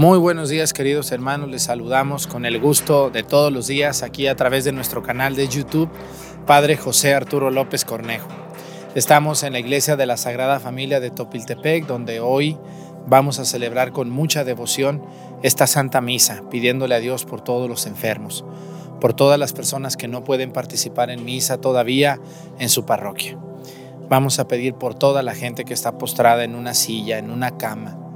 Muy 0.00 0.16
buenos 0.16 0.48
días 0.48 0.72
queridos 0.72 1.12
hermanos, 1.12 1.50
les 1.50 1.64
saludamos 1.64 2.26
con 2.26 2.46
el 2.46 2.58
gusto 2.58 3.10
de 3.10 3.22
todos 3.22 3.52
los 3.52 3.66
días 3.66 4.02
aquí 4.02 4.28
a 4.28 4.34
través 4.34 4.64
de 4.64 4.72
nuestro 4.72 5.02
canal 5.02 5.36
de 5.36 5.46
YouTube, 5.46 5.90
Padre 6.46 6.78
José 6.78 7.12
Arturo 7.12 7.50
López 7.50 7.84
Cornejo. 7.84 8.26
Estamos 8.94 9.42
en 9.42 9.52
la 9.52 9.58
iglesia 9.58 9.96
de 9.96 10.06
la 10.06 10.16
Sagrada 10.16 10.58
Familia 10.58 11.00
de 11.00 11.10
Topiltepec, 11.10 11.86
donde 11.86 12.18
hoy 12.18 12.56
vamos 13.08 13.40
a 13.40 13.44
celebrar 13.44 13.92
con 13.92 14.08
mucha 14.08 14.42
devoción 14.42 15.04
esta 15.42 15.66
Santa 15.66 16.00
Misa, 16.00 16.44
pidiéndole 16.50 16.94
a 16.94 17.00
Dios 17.00 17.26
por 17.26 17.42
todos 17.42 17.68
los 17.68 17.86
enfermos, 17.86 18.42
por 19.02 19.12
todas 19.12 19.38
las 19.38 19.52
personas 19.52 19.98
que 19.98 20.08
no 20.08 20.24
pueden 20.24 20.50
participar 20.50 21.10
en 21.10 21.26
misa 21.26 21.60
todavía 21.60 22.18
en 22.58 22.70
su 22.70 22.86
parroquia. 22.86 23.38
Vamos 24.08 24.38
a 24.38 24.48
pedir 24.48 24.72
por 24.72 24.94
toda 24.94 25.22
la 25.22 25.34
gente 25.34 25.66
que 25.66 25.74
está 25.74 25.98
postrada 25.98 26.42
en 26.42 26.54
una 26.54 26.72
silla, 26.72 27.18
en 27.18 27.30
una 27.30 27.58
cama, 27.58 28.09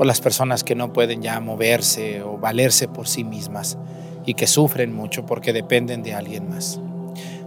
por 0.00 0.06
las 0.06 0.22
personas 0.22 0.64
que 0.64 0.74
no 0.74 0.94
pueden 0.94 1.20
ya 1.20 1.38
moverse 1.40 2.22
o 2.22 2.38
valerse 2.38 2.88
por 2.88 3.06
sí 3.06 3.22
mismas 3.22 3.76
y 4.24 4.32
que 4.32 4.46
sufren 4.46 4.94
mucho 4.94 5.26
porque 5.26 5.52
dependen 5.52 6.02
de 6.02 6.14
alguien 6.14 6.48
más. 6.48 6.80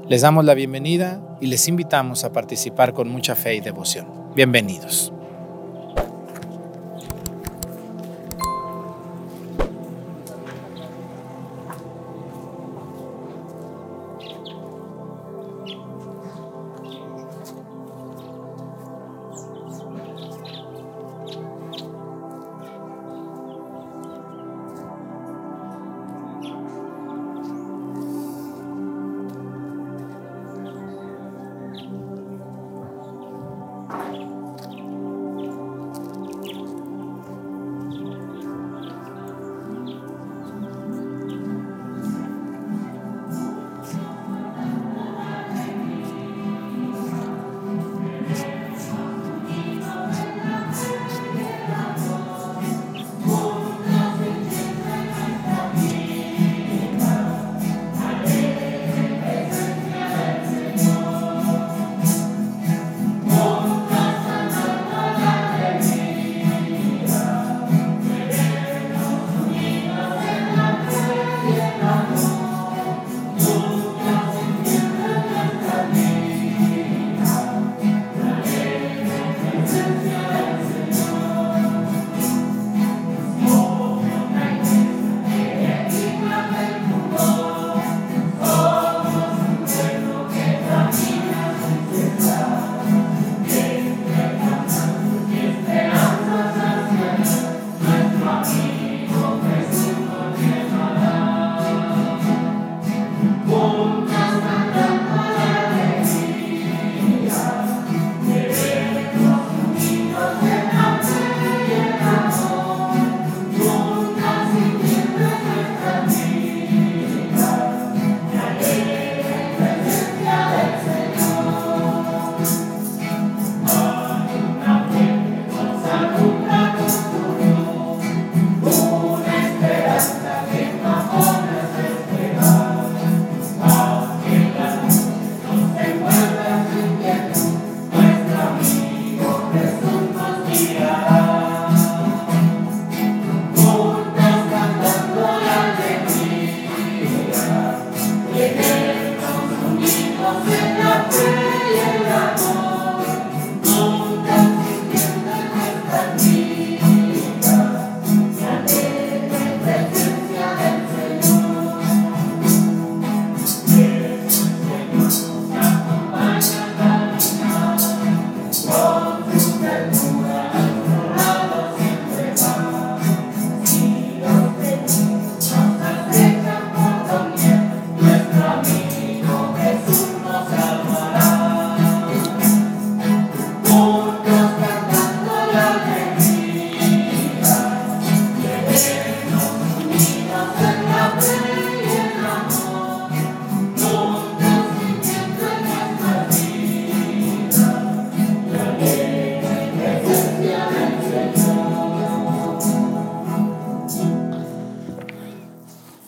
Les 0.08 0.22
damos 0.22 0.46
la 0.46 0.54
bienvenida 0.54 1.20
y 1.42 1.48
les 1.48 1.68
invitamos 1.68 2.24
a 2.26 2.32
participar 2.32 2.94
con 2.94 3.10
mucha 3.10 3.34
fe 3.34 3.56
y 3.56 3.60
devoción. 3.60 4.06
Bienvenidos. 4.36 5.13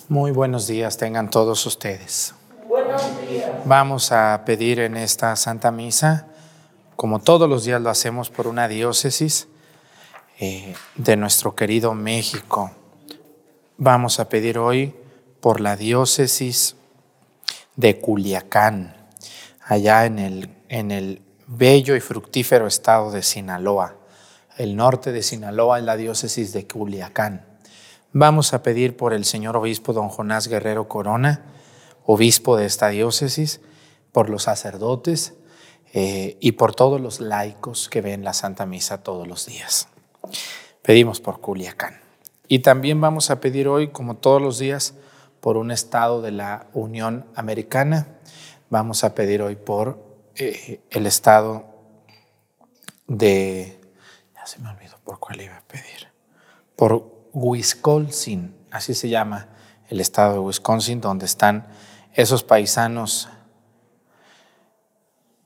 Muy 0.07 0.30
buenos 0.30 0.68
días 0.68 0.98
tengan 0.98 1.31
todos 1.31 1.66
ustedes. 1.66 2.36
Buenos 2.68 3.02
días. 3.28 3.50
Vamos 3.66 4.12
a 4.12 4.44
pedir 4.46 4.80
en 4.80 4.98
esta 4.98 5.36
Santa 5.36 5.72
Misa, 5.72 6.28
como 6.96 7.19
todos 7.19 7.50
los 7.50 7.63
días 7.63 7.81
lo 7.81 7.90
hacemos 7.90 8.30
por 8.30 8.46
una 8.46 8.68
diócesis 8.68 9.48
eh, 10.40 10.75
de 10.96 11.18
nuestro 11.18 11.56
querido 11.56 11.96
México. 11.96 12.69
Vamos 13.78 14.19
a 14.19 14.30
pedir 14.30 14.60
hoy 14.60 14.96
por 15.40 15.60
la 15.60 15.75
diócesis 15.75 16.75
de 17.75 18.00
Culiacán, 18.00 18.96
allá 19.63 20.06
en 20.06 20.19
el, 20.19 20.56
en 20.69 20.92
el 20.92 21.24
bello 21.48 21.96
y 21.96 22.00
fructífero 22.00 22.68
estado 22.68 23.10
de 23.10 23.24
Sinaloa. 23.24 23.96
El 24.56 24.75
norte 24.75 25.12
de 25.12 25.24
Sinaloa 25.24 25.80
es 25.80 25.84
la 25.84 25.98
diócesis 25.98 26.54
de 26.54 26.68
Culiacán. 26.68 27.55
Vamos 28.17 28.53
a 28.53 28.63
pedir 28.63 28.95
por 28.95 29.12
el 29.12 29.25
señor 29.25 29.57
obispo 29.57 29.91
don 29.91 30.07
Jonás 30.07 30.47
Guerrero 30.47 30.88
Corona, 30.88 31.44
obispo 32.06 32.56
de 32.56 32.65
esta 32.65 32.88
diócesis, 32.88 33.59
por 34.13 34.29
los 34.29 34.44
sacerdotes 34.44 35.33
eh, 35.91 36.38
y 36.39 36.53
por 36.53 36.73
todos 36.73 37.01
los 37.01 37.19
laicos 37.19 37.89
que 37.89 38.00
ven 38.00 38.23
la 38.23 38.31
Santa 38.31 38.65
Misa 38.65 39.03
todos 39.03 39.27
los 39.27 39.45
días. 39.45 39.89
Pedimos 40.81 41.19
por 41.19 41.41
Culiacán. 41.41 42.00
Y 42.47 42.59
también 42.59 43.01
vamos 43.01 43.31
a 43.31 43.41
pedir 43.41 43.67
hoy, 43.67 43.89
como 43.89 44.15
todos 44.15 44.41
los 44.41 44.59
días, 44.59 44.94
por 45.41 45.57
un 45.57 45.69
estado 45.69 46.21
de 46.21 46.31
la 46.31 46.67
Unión 46.71 47.25
Americana. 47.35 48.07
Vamos 48.69 49.03
a 49.03 49.13
pedir 49.13 49.41
hoy 49.41 49.57
por 49.57 50.00
eh, 50.35 50.79
el 50.89 51.06
estado 51.06 51.65
de... 53.07 53.77
Ya 54.33 54.45
se 54.45 54.59
me 54.59 54.69
olvidó 54.69 54.95
por 55.03 55.19
cuál 55.19 55.41
iba 55.41 55.57
a 55.57 55.63
pedir. 55.67 56.07
Por 56.77 57.14
Wisconsin, 57.36 58.56
así 58.72 58.94
se 58.94 59.10
llama 59.10 59.50
el 59.90 60.00
estado 60.00 60.34
de 60.34 60.40
Wisconsin, 60.40 61.02
donde 61.02 61.26
están 61.26 61.68
esos 62.14 62.44
paisanos 62.44 63.28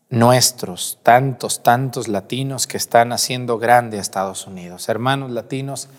nuestros, 0.10 1.00
tantos, 1.04 1.64
tantos 1.64 2.08
latinos 2.08 2.68
que 2.68 2.78
están 2.78 3.12
haciendo 3.12 3.58
grande 3.58 3.98
a 3.98 4.02
Estados 4.02 4.46
Unidos. 4.46 4.88
Hermanos 4.88 5.32
latinos 5.32 5.90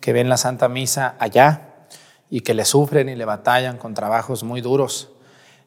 que 0.00 0.12
ven 0.12 0.28
la 0.28 0.36
Santa 0.36 0.68
Misa 0.68 1.16
allá 1.18 1.86
y 2.30 2.40
que 2.42 2.54
le 2.54 2.64
sufren 2.64 3.08
y 3.08 3.16
le 3.16 3.24
batallan 3.24 3.76
con 3.76 3.92
trabajos 3.92 4.44
muy 4.44 4.60
duros. 4.60 5.10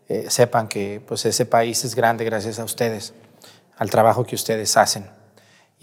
Eh, 0.07 0.29
sepan 0.29 0.69
que 0.69 1.03
pues, 1.05 1.25
ese 1.25 1.45
país 1.45 1.83
es 1.83 1.93
grande 1.93 2.23
gracias 2.23 2.57
a 2.57 2.63
ustedes, 2.63 3.13
al 3.77 3.89
trabajo 3.89 4.25
que 4.25 4.35
ustedes 4.35 4.75
hacen 4.77 5.09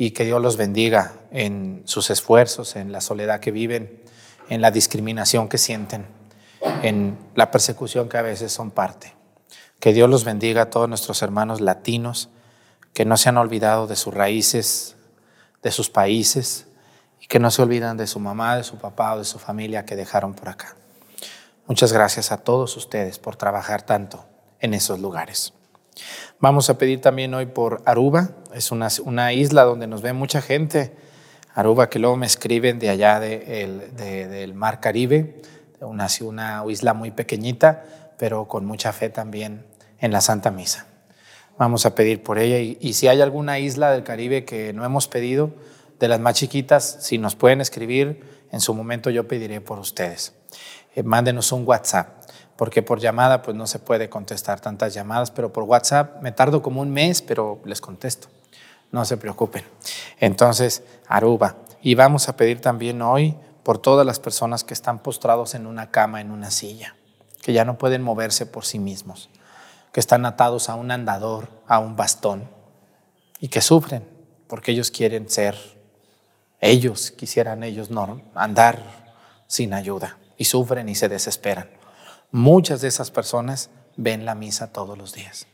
y 0.00 0.12
que 0.12 0.24
Dios 0.24 0.40
los 0.40 0.56
bendiga 0.56 1.12
en 1.30 1.82
sus 1.84 2.08
esfuerzos, 2.08 2.74
en 2.74 2.90
la 2.90 3.02
soledad 3.02 3.38
que 3.38 3.50
viven, 3.50 4.02
en 4.48 4.62
la 4.62 4.70
discriminación 4.70 5.46
que 5.46 5.58
sienten, 5.58 6.06
en 6.82 7.18
la 7.34 7.50
persecución 7.50 8.08
que 8.08 8.16
a 8.16 8.22
veces 8.22 8.50
son 8.50 8.70
parte. 8.70 9.14
Que 9.78 9.92
Dios 9.92 10.08
los 10.08 10.24
bendiga 10.24 10.62
a 10.62 10.70
todos 10.70 10.88
nuestros 10.88 11.20
hermanos 11.20 11.60
latinos 11.60 12.30
que 12.94 13.04
no 13.04 13.18
se 13.18 13.28
han 13.28 13.36
olvidado 13.36 13.86
de 13.86 13.96
sus 13.96 14.14
raíces, 14.14 14.96
de 15.62 15.70
sus 15.70 15.90
países 15.90 16.66
y 17.20 17.26
que 17.26 17.38
no 17.38 17.50
se 17.50 17.60
olvidan 17.60 17.98
de 17.98 18.06
su 18.06 18.20
mamá, 18.20 18.56
de 18.56 18.64
su 18.64 18.78
papá 18.78 19.16
o 19.16 19.18
de 19.18 19.26
su 19.26 19.38
familia 19.38 19.84
que 19.84 19.96
dejaron 19.96 20.32
por 20.32 20.48
acá. 20.48 20.76
Muchas 21.66 21.92
gracias 21.92 22.32
a 22.32 22.38
todos 22.38 22.74
ustedes 22.78 23.18
por 23.18 23.36
trabajar 23.36 23.82
tanto 23.82 24.24
en 24.60 24.72
esos 24.72 24.98
lugares. 24.98 25.52
Vamos 26.38 26.70
a 26.70 26.78
pedir 26.78 27.00
también 27.00 27.34
hoy 27.34 27.46
por 27.46 27.82
Aruba, 27.84 28.30
es 28.54 28.70
una, 28.70 29.32
isla 29.32 29.64
donde 29.64 29.86
nos 29.86 30.02
ve 30.02 30.12
mucha 30.12 30.40
gente. 30.40 30.96
Aruba 31.54 31.90
que 31.90 31.98
luego 31.98 32.16
me 32.16 32.26
escriben 32.26 32.78
de 32.78 32.88
allá 32.88 33.20
del 33.20 34.54
Mar 34.54 34.80
Caribe, 34.80 35.42
una, 35.80 36.06
una 36.22 36.64
isla 36.68 36.94
muy 36.94 37.10
pequeñita, 37.10 37.84
pero 38.18 38.48
con 38.48 38.64
mucha 38.64 38.92
fe 38.92 39.10
también 39.10 39.66
en 39.98 40.12
la 40.12 40.20
Santa 40.20 40.50
Misa. 40.50 40.86
Vamos 41.58 41.84
a 41.84 41.94
pedir 41.94 42.22
por 42.22 42.38
ella 42.38 42.58
y, 42.58 42.78
y 42.80 42.94
si 42.94 43.08
hay 43.08 43.20
alguna 43.20 43.58
isla 43.58 43.90
del 43.90 44.02
Caribe 44.02 44.44
que 44.44 44.72
no 44.72 44.84
hemos 44.84 45.08
pedido, 45.08 45.52
de 45.98 46.08
las 46.08 46.18
más 46.18 46.34
chiquitas, 46.34 46.96
si 47.00 47.18
nos 47.18 47.36
pueden 47.36 47.60
escribir, 47.60 48.24
en 48.50 48.60
su 48.60 48.74
momento 48.74 49.10
yo 49.10 49.28
pediré 49.28 49.60
por 49.60 49.78
ustedes. 49.78 50.32
Eh, 50.94 51.02
mándenos 51.02 51.52
un 51.52 51.66
WhatsApp 51.66 52.24
porque 52.60 52.82
por 52.82 53.00
llamada 53.00 53.40
pues 53.40 53.56
no 53.56 53.66
se 53.66 53.78
puede 53.78 54.10
contestar 54.10 54.60
tantas 54.60 54.92
llamadas, 54.92 55.30
pero 55.30 55.50
por 55.50 55.64
WhatsApp 55.64 56.20
me 56.20 56.30
tardo 56.30 56.60
como 56.60 56.82
un 56.82 56.90
mes, 56.90 57.22
pero 57.22 57.58
les 57.64 57.80
contesto. 57.80 58.28
No 58.92 59.06
se 59.06 59.16
preocupen. 59.16 59.64
Entonces, 60.18 60.82
Aruba. 61.08 61.56
Y 61.80 61.94
vamos 61.94 62.28
a 62.28 62.36
pedir 62.36 62.60
también 62.60 63.00
hoy 63.00 63.34
por 63.62 63.78
todas 63.78 64.04
las 64.04 64.20
personas 64.20 64.62
que 64.62 64.74
están 64.74 64.98
postrados 64.98 65.54
en 65.54 65.66
una 65.66 65.90
cama, 65.90 66.20
en 66.20 66.30
una 66.30 66.50
silla, 66.50 66.96
que 67.40 67.54
ya 67.54 67.64
no 67.64 67.78
pueden 67.78 68.02
moverse 68.02 68.44
por 68.44 68.66
sí 68.66 68.78
mismos, 68.78 69.30
que 69.90 70.00
están 70.00 70.26
atados 70.26 70.68
a 70.68 70.74
un 70.74 70.90
andador, 70.90 71.48
a 71.66 71.78
un 71.78 71.96
bastón, 71.96 72.46
y 73.38 73.48
que 73.48 73.62
sufren 73.62 74.06
porque 74.48 74.72
ellos 74.72 74.90
quieren 74.90 75.30
ser, 75.30 75.56
ellos 76.60 77.10
quisieran 77.10 77.62
ellos 77.62 77.88
no 77.88 78.20
andar 78.34 78.82
sin 79.46 79.72
ayuda, 79.72 80.18
y 80.36 80.44
sufren 80.44 80.90
y 80.90 80.94
se 80.94 81.08
desesperan. 81.08 81.79
Muchas 82.32 82.80
de 82.80 82.88
esas 82.88 83.10
personas 83.10 83.70
ven 83.96 84.24
la 84.24 84.34
misa 84.34 84.72
todos 84.72 84.96
los 84.96 85.12
días. 85.12 85.46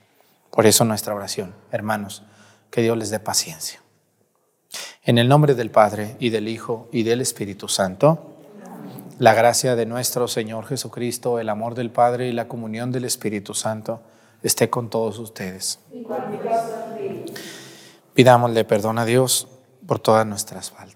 Por 0.51 0.67
eso 0.67 0.85
nuestra 0.85 1.15
oración, 1.15 1.55
hermanos, 1.71 2.23
que 2.71 2.83
Dios 2.83 2.97
les 2.99 3.11
dé 3.11 3.19
paciencia. 3.19 3.81
En 5.03 5.19
el 5.19 5.29
nombre 5.29 5.55
del 5.55 5.71
Padre 5.71 6.17
y 6.19 6.31
del 6.31 6.49
Hijo 6.49 6.89
y 6.93 7.03
del 7.03 7.21
Espíritu 7.21 7.69
Santo, 7.69 8.37
la 9.19 9.33
gracia 9.33 9.77
de 9.77 9.87
nuestro 9.87 10.29
Señor 10.29 10.67
Jesucristo, 10.67 11.39
el 11.39 11.49
amor 11.49 11.75
del 11.75 11.91
Padre 11.91 12.29
y 12.29 12.33
la 12.33 12.49
comunión 12.49 12.93
del 12.93 13.07
Espíritu 13.07 13.55
Santo 13.55 14.03
esté 14.43 14.69
con 14.69 14.91
todos 14.91 15.19
ustedes. 15.19 15.79
Pidámosle 18.13 18.65
perdón 18.65 18.99
a 18.99 19.07
Dios 19.07 19.49
por 19.87 19.99
todas 19.99 20.27
nuestras 20.27 20.71
faltas. 20.71 20.96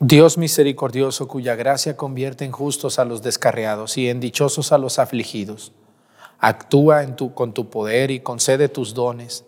Dios 0.00 0.38
misericordioso, 0.38 1.26
cuya 1.26 1.56
gracia 1.56 1.96
convierte 1.96 2.44
en 2.44 2.52
justos 2.52 3.00
a 3.00 3.04
los 3.04 3.22
descarriados 3.22 3.98
y 3.98 4.08
en 4.08 4.20
dichosos 4.20 4.70
a 4.70 4.78
los 4.78 5.00
afligidos, 5.00 5.72
actúa 6.38 7.02
en 7.02 7.16
tu, 7.16 7.34
con 7.34 7.52
tu 7.52 7.68
poder 7.68 8.12
y 8.12 8.20
concede 8.20 8.68
tus 8.68 8.94
dones, 8.94 9.44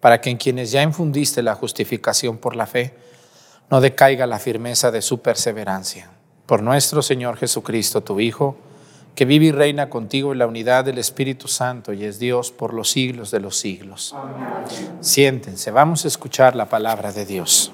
para 0.00 0.20
que 0.20 0.28
en 0.28 0.36
quienes 0.36 0.70
ya 0.70 0.82
infundiste 0.82 1.42
la 1.42 1.54
justificación 1.54 2.36
por 2.36 2.54
la 2.54 2.66
fe, 2.66 2.94
no 3.70 3.80
decaiga 3.80 4.26
la 4.26 4.38
firmeza 4.38 4.90
de 4.90 5.00
su 5.00 5.22
perseverancia. 5.22 6.10
Por 6.44 6.62
nuestro 6.62 7.00
Señor 7.00 7.38
Jesucristo, 7.38 8.02
tu 8.02 8.20
Hijo, 8.20 8.58
que 9.14 9.24
vive 9.24 9.46
y 9.46 9.52
reina 9.52 9.88
contigo 9.88 10.32
en 10.32 10.38
la 10.38 10.46
unidad 10.46 10.84
del 10.84 10.98
Espíritu 10.98 11.46
Santo 11.46 11.92
y 11.92 12.04
es 12.04 12.18
Dios 12.18 12.50
por 12.50 12.74
los 12.74 12.90
siglos 12.90 13.30
de 13.30 13.40
los 13.40 13.56
siglos. 13.56 14.14
Siéntense, 15.00 15.70
vamos 15.70 16.04
a 16.04 16.08
escuchar 16.08 16.56
la 16.56 16.68
palabra 16.68 17.12
de 17.12 17.24
Dios. 17.24 17.70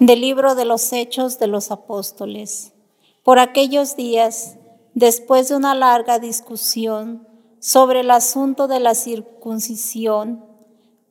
Del 0.00 0.20
libro 0.20 0.56
de 0.56 0.64
los 0.64 0.92
Hechos 0.92 1.38
de 1.38 1.46
los 1.46 1.70
Apóstoles. 1.70 2.72
Por 3.22 3.38
aquellos 3.38 3.94
días, 3.94 4.56
después 4.94 5.48
de 5.48 5.54
una 5.54 5.76
larga 5.76 6.18
discusión 6.18 7.28
sobre 7.60 8.00
el 8.00 8.10
asunto 8.10 8.66
de 8.66 8.80
la 8.80 8.96
circuncisión, 8.96 10.44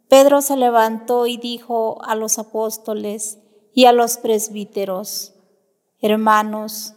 Pedro 0.09 0.41
se 0.41 0.57
levantó 0.57 1.25
y 1.25 1.37
dijo 1.37 2.03
a 2.03 2.15
los 2.15 2.37
apóstoles 2.37 3.37
y 3.73 3.85
a 3.85 3.91
los 3.91 4.17
presbíteros, 4.17 5.33
hermanos, 6.01 6.93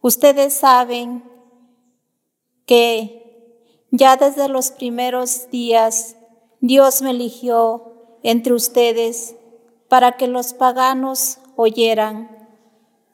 ustedes 0.00 0.54
saben 0.54 1.24
que 2.66 3.18
ya 3.90 4.16
desde 4.16 4.48
los 4.48 4.70
primeros 4.70 5.50
días 5.50 6.16
Dios 6.60 7.02
me 7.02 7.10
eligió 7.10 8.18
entre 8.22 8.52
ustedes 8.52 9.36
para 9.88 10.16
que 10.16 10.26
los 10.26 10.52
paganos 10.52 11.38
oyeran 11.56 12.48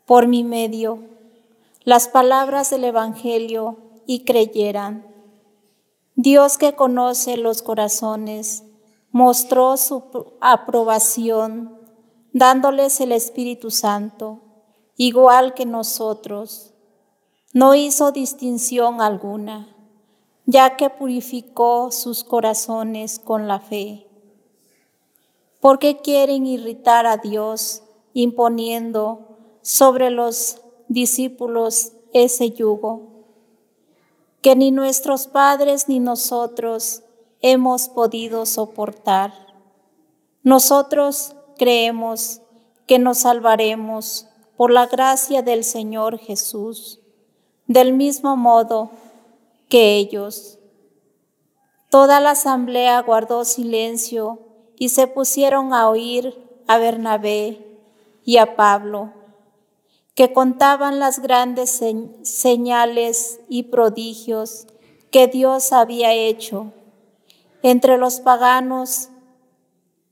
por 0.06 0.26
mi 0.26 0.44
medio 0.44 1.14
las 1.84 2.08
palabras 2.08 2.70
del 2.70 2.84
Evangelio 2.84 3.76
y 4.06 4.24
creyeran. 4.24 5.06
Dios 6.16 6.56
que 6.56 6.74
conoce 6.74 7.36
los 7.36 7.60
corazones 7.60 8.64
mostró 9.10 9.76
su 9.76 10.02
aprobación 10.40 11.73
dándoles 12.34 13.00
el 13.00 13.12
Espíritu 13.12 13.70
Santo, 13.70 14.42
igual 14.98 15.54
que 15.54 15.64
nosotros. 15.64 16.74
No 17.54 17.74
hizo 17.74 18.12
distinción 18.12 19.00
alguna, 19.00 19.74
ya 20.44 20.76
que 20.76 20.90
purificó 20.90 21.90
sus 21.90 22.24
corazones 22.24 23.18
con 23.18 23.48
la 23.48 23.60
fe. 23.60 24.06
¿Por 25.60 25.78
qué 25.78 25.96
quieren 25.96 26.46
irritar 26.46 27.06
a 27.06 27.16
Dios 27.16 27.82
imponiendo 28.12 29.38
sobre 29.62 30.10
los 30.10 30.60
discípulos 30.88 31.92
ese 32.12 32.50
yugo? 32.50 33.14
que 34.44 34.54
ni 34.56 34.72
nuestros 34.72 35.26
padres 35.26 35.88
ni 35.88 36.00
nosotros 36.00 37.02
hemos 37.40 37.88
podido 37.88 38.44
soportar. 38.44 39.32
Nosotros 40.42 41.34
creemos 41.56 42.40
que 42.86 42.98
nos 42.98 43.18
salvaremos 43.18 44.28
por 44.56 44.70
la 44.70 44.86
gracia 44.86 45.42
del 45.42 45.64
Señor 45.64 46.18
Jesús, 46.18 47.00
del 47.66 47.92
mismo 47.92 48.36
modo 48.36 48.90
que 49.68 49.96
ellos. 49.96 50.58
Toda 51.90 52.20
la 52.20 52.30
asamblea 52.30 53.00
guardó 53.02 53.44
silencio 53.44 54.40
y 54.76 54.90
se 54.90 55.06
pusieron 55.06 55.72
a 55.72 55.88
oír 55.88 56.36
a 56.66 56.78
Bernabé 56.78 57.78
y 58.24 58.38
a 58.38 58.56
Pablo 58.56 59.12
que 60.14 60.32
contaban 60.32 61.00
las 61.00 61.18
grandes 61.18 61.82
señales 62.22 63.40
y 63.48 63.64
prodigios 63.64 64.66
que 65.10 65.26
Dios 65.26 65.72
había 65.72 66.12
hecho 66.12 66.72
entre 67.62 67.98
los 67.98 68.20
paganos 68.20 69.08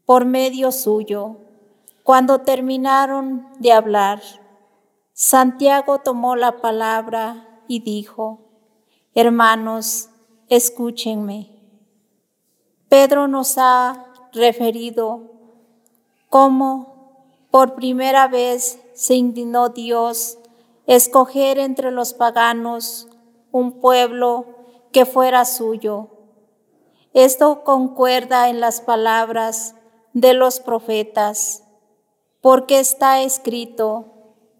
por 0.06 0.24
medio 0.24 0.72
suyo. 0.72 1.36
Cuando 2.02 2.40
terminaron 2.40 3.46
de 3.58 3.72
hablar, 3.72 4.20
Santiago 5.12 5.98
tomó 5.98 6.36
la 6.36 6.60
palabra 6.60 7.60
y 7.68 7.80
dijo, 7.80 8.40
hermanos, 9.14 10.08
escúchenme. 10.48 11.50
Pedro 12.88 13.28
nos 13.28 13.56
ha 13.58 14.06
referido 14.32 15.30
cómo 16.28 17.46
por 17.50 17.74
primera 17.74 18.28
vez 18.28 18.80
se 18.94 19.14
indignó 19.14 19.68
Dios 19.68 20.38
escoger 20.86 21.58
entre 21.58 21.90
los 21.90 22.14
paganos 22.14 23.08
un 23.50 23.80
pueblo 23.80 24.46
que 24.90 25.06
fuera 25.06 25.44
suyo. 25.44 26.08
Esto 27.14 27.62
concuerda 27.64 28.48
en 28.48 28.60
las 28.60 28.80
palabras 28.80 29.74
de 30.12 30.34
los 30.34 30.60
profetas, 30.60 31.64
porque 32.40 32.80
está 32.80 33.22
escrito, 33.22 34.06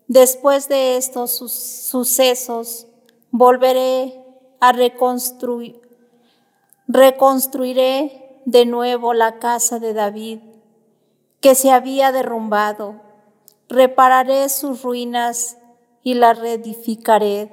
después 0.08 0.68
de 0.68 0.96
estos 0.96 1.30
sucesos 1.32 2.86
volveré 3.30 4.24
a 4.60 4.72
reconstruir, 4.72 5.80
reconstruiré 6.86 8.40
de 8.44 8.66
nuevo 8.66 9.14
la 9.14 9.38
casa 9.38 9.78
de 9.78 9.94
David, 9.94 10.40
que 11.40 11.54
se 11.54 11.70
había 11.70 12.12
derrumbado. 12.12 13.00
Repararé 13.68 14.48
sus 14.48 14.82
ruinas 14.82 15.56
y 16.02 16.14
las 16.14 16.38
reedificaré, 16.38 17.52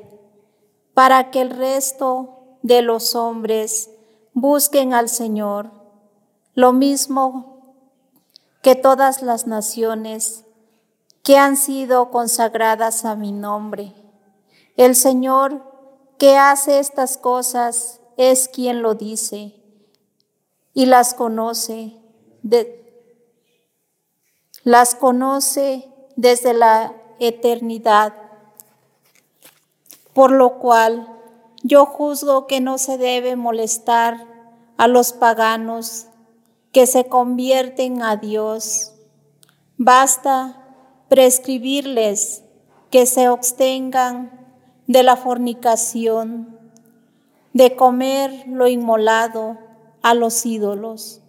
para 0.94 1.32
que 1.32 1.41
el 1.41 1.50
resto 1.50 2.58
de 2.62 2.82
los 2.82 3.15
hombres 3.15 3.89
busquen 4.34 4.94
al 4.94 5.10
Señor, 5.10 5.72
lo 6.53 6.74
mismo 6.74 7.59
que 8.62 8.75
todas 8.75 9.22
las 9.22 9.48
naciones 9.48 10.44
que 11.24 11.38
han 11.38 11.58
sido 11.58 12.12
consagradas 12.12 13.06
a 13.06 13.16
mi 13.16 13.32
nombre. 13.32 13.94
El 14.75 14.96
Señor 14.96 15.63
que 16.18 16.38
hace 16.38 16.80
estas 16.80 17.18
cosas 17.18 18.01
es 18.18 18.50
quien 18.50 18.82
lo 18.82 18.96
dice 18.96 19.56
y 20.74 20.86
las 20.86 21.13
conoce, 21.13 21.98
las 24.63 24.96
conoce 24.96 25.89
desde 26.18 26.54
la 26.54 26.94
eternidad, 27.20 28.13
por 30.13 30.32
lo 30.32 30.60
cual 30.60 31.08
yo 31.63 31.86
juzgo 31.86 32.48
que 32.48 32.60
no 32.60 32.78
se 32.78 32.98
debe 32.98 33.36
molestar 33.36 34.28
a 34.78 34.88
los 34.88 35.13
paganos 35.13 36.08
que 36.72 36.88
se 36.88 37.06
convierten 37.06 38.02
a 38.02 38.16
Dios. 38.16 38.94
Basta 39.78 40.76
prescribirles 41.08 42.44
que 42.90 43.06
se 43.06 43.26
abstengan 43.26 44.32
de 44.88 45.04
la 45.04 45.16
fornicación, 45.16 46.58
de 47.54 47.76
comer 47.76 48.46
lo 48.48 48.68
inmolado 48.68 49.58
a 50.02 50.14
los 50.14 50.46
ídolos, 50.46 51.22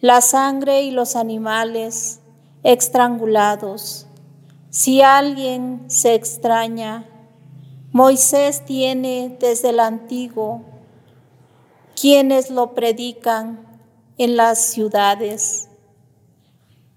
la 0.00 0.20
sangre 0.20 0.82
y 0.82 0.90
los 0.90 1.16
animales 1.16 2.20
estrangulados 2.62 4.06
si 4.70 5.02
alguien 5.02 5.90
se 5.90 6.14
extraña, 6.14 7.04
Moisés 7.90 8.64
tiene 8.64 9.36
desde 9.40 9.70
el 9.70 9.80
antiguo 9.80 10.62
quienes 12.00 12.50
lo 12.50 12.72
predican 12.72 13.66
en 14.20 14.36
las 14.36 14.60
ciudades, 14.60 15.68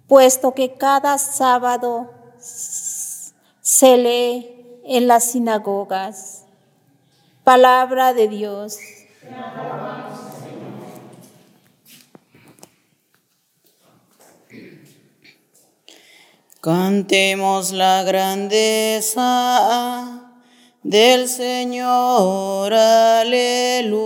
puesto 0.09 0.53
que 0.53 0.73
cada 0.73 1.17
sábado 1.17 2.11
se 2.37 3.95
lee 3.95 4.81
en 4.83 5.07
las 5.07 5.31
sinagogas. 5.31 6.43
Palabra 7.45 8.13
de 8.13 8.27
Dios. 8.27 8.77
Cantemos 16.59 17.71
la 17.71 18.03
grandeza 18.03 19.13
del 20.83 21.29
Señor, 21.29 22.73
aleluya. 22.73 24.03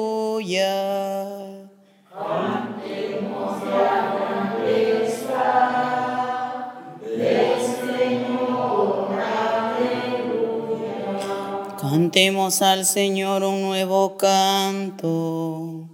Cantemos 11.89 12.61
al 12.61 12.85
Señor 12.85 13.43
un 13.43 13.61
nuevo 13.61 14.17
canto, 14.17 15.87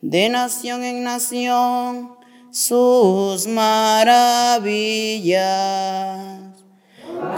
de 0.00 0.28
nación 0.28 0.82
en 0.82 1.04
nación 1.04 2.16
sus 2.50 3.46
maravillas. 3.46 4.58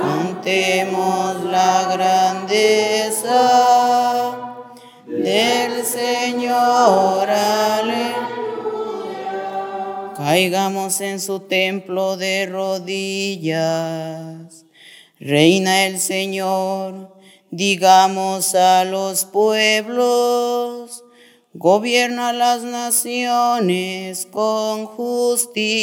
Cantemos 0.00 1.44
la 1.44 1.88
grandeza 1.92 3.34
del 5.06 5.84
Señor. 5.84 7.28
Aleluya. 7.28 8.31
Caigamos 10.24 11.00
en 11.00 11.18
su 11.18 11.40
templo 11.40 12.16
de 12.16 12.46
rodillas. 12.46 13.56
Reina 15.18 15.86
el 15.86 15.98
Señor, 15.98 17.16
digamos 17.50 18.54
a 18.54 18.84
los 18.84 19.24
pueblos, 19.24 21.02
gobierna 21.54 22.32
las 22.32 22.62
naciones 22.62 24.28
con 24.30 24.86
justicia. 24.86 25.80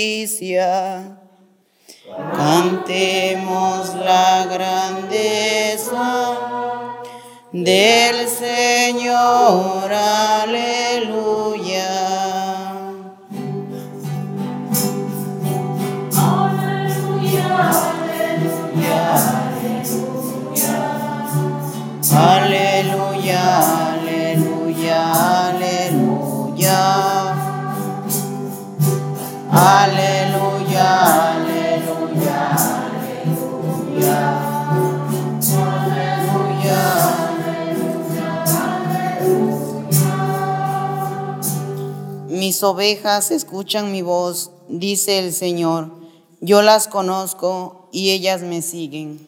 Cantemos 2.34 3.94
la 3.96 4.46
grandeza 4.46 6.38
del 7.52 8.30
Señor, 8.30 9.92
aleluya. 9.92 11.99
Aleluya, 22.12 23.94
aleluya, 23.94 25.50
aleluya. 25.50 26.80
Aleluya, 29.52 30.88
aleluya, 31.36 32.58
aleluya. 33.22 34.22
Aleluya. 36.00 36.80
Mis 42.28 42.64
ovejas 42.64 43.30
escuchan 43.30 43.92
mi 43.92 44.02
voz, 44.02 44.50
dice 44.68 45.20
el 45.20 45.32
Señor. 45.32 45.92
Yo 46.42 46.64
las 46.64 46.88
conozco 46.88 47.88
y 47.92 48.12
ellas 48.12 48.42
me 48.42 48.64
siguen. 48.64 49.28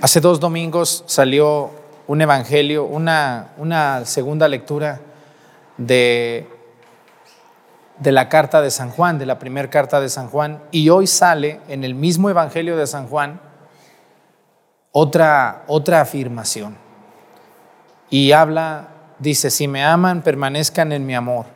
Hace 0.00 0.20
dos 0.20 0.40
domingos 0.40 1.04
salió 1.06 1.70
un 2.06 2.22
evangelio, 2.22 2.84
una, 2.84 4.02
segunda 4.04 4.48
lectura 4.48 5.00
de, 5.76 6.48
de 7.98 8.12
la 8.12 8.28
carta 8.28 8.62
de 8.62 8.70
San 8.70 8.90
Juan, 8.90 9.18
de 9.18 9.26
la 9.26 9.38
primera 9.38 9.68
carta 9.68 10.00
de 10.00 10.08
San 10.08 10.28
Juan, 10.28 10.62
y 10.70 10.88
hoy 10.88 11.06
sale 11.06 11.60
en 11.68 11.84
el 11.84 11.94
mismo 11.94 12.30
evangelio 12.30 12.76
de 12.76 12.86
San 12.86 13.08
Juan 13.08 13.40
otra, 14.92 15.64
otra 15.66 16.00
afirmación. 16.00 16.78
Y 18.08 18.32
habla, 18.32 18.88
dice, 19.18 19.50
si 19.50 19.68
me 19.68 19.84
aman, 19.84 20.22
permanezcan 20.22 20.92
en 20.92 21.04
mi 21.04 21.14
amor. 21.14 21.46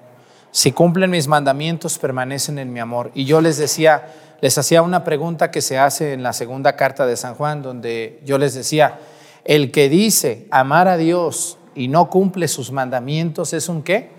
Si 0.50 0.72
cumplen 0.72 1.11
mis 1.11 1.28
mandamientos, 1.28 1.96
permanecen 1.98 2.59
en 2.59 2.72
mi 2.72 2.80
amor. 2.80 3.12
Y 3.14 3.24
yo 3.24 3.40
les 3.40 3.56
decía, 3.56 4.12
les 4.40 4.57
hacía 4.59 4.83
una 4.83 5.05
pregunta 5.05 5.50
que 5.50 5.61
se 5.61 5.79
hace 5.79 6.12
en 6.12 6.22
la 6.22 6.33
segunda 6.33 6.76
carta 6.76 7.07
de 7.07 7.16
San 7.16 7.35
Juan, 7.35 7.62
donde 7.62 8.20
yo 8.24 8.38
les 8.38 8.55
decía, 8.55 8.98
el 9.44 9.70
que 9.70 9.88
dice 9.88 10.46
amar 10.50 10.88
a 10.88 10.96
Dios 10.96 11.59
y 11.74 11.88
no 11.88 12.11
cumple 12.11 12.48
sus 12.48 12.72
mandamientos 12.72 13.53
es 13.53 13.68
un 13.68 13.83
qué? 13.83 14.11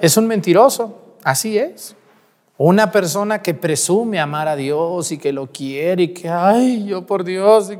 Es 0.00 0.16
un 0.16 0.26
mentiroso, 0.26 1.16
así 1.24 1.58
es. 1.58 1.94
Una 2.56 2.90
persona 2.90 3.40
que 3.40 3.54
presume 3.54 4.18
amar 4.18 4.48
a 4.48 4.56
Dios 4.56 5.12
y 5.12 5.18
que 5.18 5.32
lo 5.32 5.46
quiere 5.52 6.04
y 6.04 6.08
que, 6.08 6.28
ay, 6.28 6.86
yo 6.86 7.06
por 7.06 7.22
Dios, 7.22 7.70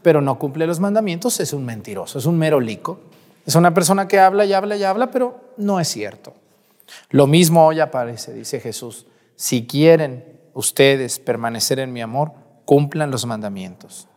pero 0.00 0.22
no 0.22 0.38
cumple 0.38 0.66
los 0.66 0.80
mandamientos 0.80 1.38
es 1.40 1.52
un 1.52 1.66
mentiroso, 1.66 2.18
es 2.18 2.24
un 2.24 2.38
merolico. 2.38 3.00
Es 3.44 3.56
una 3.56 3.74
persona 3.74 4.08
que 4.08 4.18
habla 4.18 4.44
y 4.44 4.52
habla 4.52 4.76
y 4.76 4.84
habla, 4.84 5.10
pero 5.10 5.40
no 5.56 5.80
es 5.80 5.88
cierto. 5.88 6.32
Lo 7.10 7.26
mismo 7.26 7.66
hoy 7.66 7.80
aparece, 7.80 8.32
dice 8.32 8.60
Jesús. 8.60 9.06
Si 9.36 9.66
quieren 9.66 10.24
ustedes 10.54 11.18
permanecer 11.18 11.78
en 11.78 11.92
mi 11.92 12.00
amor, 12.00 12.32
cumplan 12.64 13.10
los 13.10 13.26
mandamientos. 13.26 14.08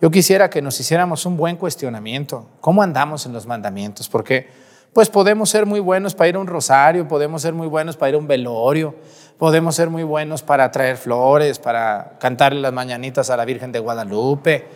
Yo 0.00 0.10
quisiera 0.10 0.50
que 0.50 0.60
nos 0.60 0.78
hiciéramos 0.78 1.24
un 1.24 1.36
buen 1.36 1.56
cuestionamiento. 1.56 2.46
¿Cómo 2.60 2.82
andamos 2.82 3.24
en 3.24 3.32
los 3.32 3.46
mandamientos? 3.46 4.08
Porque 4.08 4.48
pues 4.92 5.10
podemos 5.10 5.50
ser 5.50 5.66
muy 5.66 5.80
buenos 5.80 6.14
para 6.14 6.28
ir 6.28 6.36
a 6.36 6.38
un 6.38 6.46
rosario, 6.46 7.06
podemos 7.06 7.42
ser 7.42 7.52
muy 7.52 7.66
buenos 7.66 7.96
para 7.96 8.10
ir 8.10 8.14
a 8.14 8.18
un 8.18 8.26
velorio, 8.26 8.94
podemos 9.38 9.74
ser 9.74 9.90
muy 9.90 10.02
buenos 10.02 10.42
para 10.42 10.70
traer 10.70 10.96
flores, 10.96 11.58
para 11.58 12.16
cantarle 12.18 12.60
las 12.60 12.72
mañanitas 12.72 13.28
a 13.28 13.36
la 13.36 13.44
Virgen 13.44 13.72
de 13.72 13.78
Guadalupe, 13.78 14.66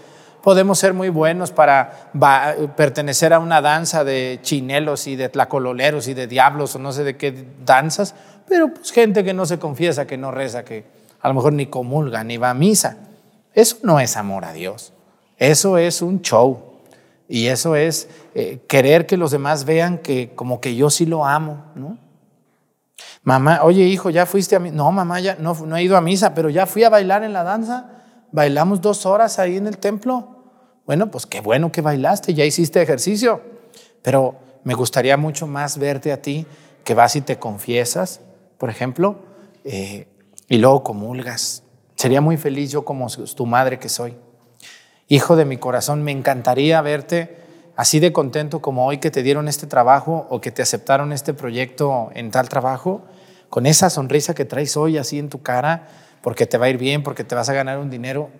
podemos 0.42 0.78
ser 0.78 0.94
muy 0.94 1.08
buenos 1.08 1.52
para 1.52 2.10
pertenecer 2.76 3.32
a 3.32 3.38
una 3.38 3.60
danza 3.60 4.04
de 4.04 4.38
chinelos 4.42 5.06
y 5.06 5.16
de 5.16 5.28
tlacololeros 5.28 6.08
y 6.08 6.14
de 6.14 6.26
diablos 6.26 6.76
o 6.76 6.78
no 6.78 6.92
sé 6.92 7.04
de 7.04 7.16
qué 7.16 7.46
danzas, 7.64 8.14
pero 8.48 8.72
pues 8.72 8.92
gente 8.92 9.24
que 9.24 9.34
no 9.34 9.46
se 9.46 9.58
confiesa, 9.58 10.06
que 10.06 10.16
no 10.16 10.30
reza, 10.30 10.64
que 10.64 10.84
a 11.20 11.28
lo 11.28 11.34
mejor 11.34 11.52
ni 11.52 11.66
comulga, 11.66 12.24
ni 12.24 12.36
va 12.36 12.50
a 12.50 12.54
misa. 12.54 12.96
Eso 13.54 13.76
no 13.82 14.00
es 14.00 14.16
amor 14.16 14.44
a 14.44 14.52
Dios. 14.52 14.92
Eso 15.36 15.78
es 15.78 16.02
un 16.02 16.22
show. 16.22 16.70
Y 17.28 17.46
eso 17.46 17.76
es 17.76 18.08
eh, 18.34 18.60
querer 18.66 19.06
que 19.06 19.16
los 19.16 19.30
demás 19.30 19.64
vean 19.64 19.98
que 19.98 20.32
como 20.34 20.60
que 20.60 20.74
yo 20.74 20.90
sí 20.90 21.06
lo 21.06 21.24
amo, 21.24 21.64
¿no? 21.74 21.98
Mamá, 23.22 23.60
oye 23.62 23.84
hijo, 23.84 24.10
¿ya 24.10 24.26
fuiste 24.26 24.56
a 24.56 24.58
misa? 24.58 24.74
No, 24.74 24.90
mamá, 24.90 25.20
ya 25.20 25.36
no, 25.38 25.54
no 25.54 25.76
he 25.76 25.82
ido 25.82 25.96
a 25.96 26.00
misa, 26.00 26.34
pero 26.34 26.48
ya 26.48 26.66
fui 26.66 26.84
a 26.84 26.88
bailar 26.90 27.22
en 27.22 27.32
la 27.32 27.44
danza. 27.44 27.99
Bailamos 28.32 28.80
dos 28.80 29.06
horas 29.06 29.38
ahí 29.38 29.56
en 29.56 29.66
el 29.66 29.78
templo. 29.78 30.36
Bueno, 30.86 31.10
pues 31.10 31.26
qué 31.26 31.40
bueno 31.40 31.72
que 31.72 31.80
bailaste, 31.80 32.34
ya 32.34 32.44
hiciste 32.44 32.80
ejercicio. 32.80 33.42
Pero 34.02 34.36
me 34.64 34.74
gustaría 34.74 35.16
mucho 35.16 35.46
más 35.46 35.78
verte 35.78 36.12
a 36.12 36.22
ti 36.22 36.46
que 36.84 36.94
vas 36.94 37.16
y 37.16 37.20
te 37.20 37.38
confiesas, 37.38 38.20
por 38.58 38.70
ejemplo, 38.70 39.16
eh, 39.64 40.06
y 40.48 40.58
luego 40.58 40.82
comulgas. 40.82 41.62
Sería 41.96 42.20
muy 42.20 42.36
feliz 42.36 42.70
yo 42.70 42.84
como 42.84 43.08
tu 43.08 43.46
madre 43.46 43.78
que 43.78 43.88
soy. 43.88 44.16
Hijo 45.08 45.36
de 45.36 45.44
mi 45.44 45.56
corazón, 45.56 46.02
me 46.02 46.12
encantaría 46.12 46.80
verte 46.80 47.36
así 47.76 47.98
de 47.98 48.12
contento 48.12 48.60
como 48.60 48.86
hoy 48.86 48.98
que 48.98 49.10
te 49.10 49.22
dieron 49.22 49.48
este 49.48 49.66
trabajo 49.66 50.26
o 50.30 50.40
que 50.40 50.50
te 50.50 50.62
aceptaron 50.62 51.12
este 51.12 51.34
proyecto 51.34 52.10
en 52.14 52.30
tal 52.30 52.48
trabajo, 52.48 53.02
con 53.48 53.66
esa 53.66 53.90
sonrisa 53.90 54.34
que 54.34 54.44
traes 54.44 54.76
hoy 54.76 54.98
así 54.98 55.18
en 55.18 55.28
tu 55.28 55.42
cara, 55.42 55.88
porque 56.22 56.46
te 56.46 56.58
va 56.58 56.66
a 56.66 56.68
ir 56.70 56.78
bien, 56.78 57.02
porque 57.02 57.24
te 57.24 57.34
vas 57.34 57.48
a 57.48 57.54
ganar 57.54 57.78
un 57.78 57.90
dinero. 57.90 58.30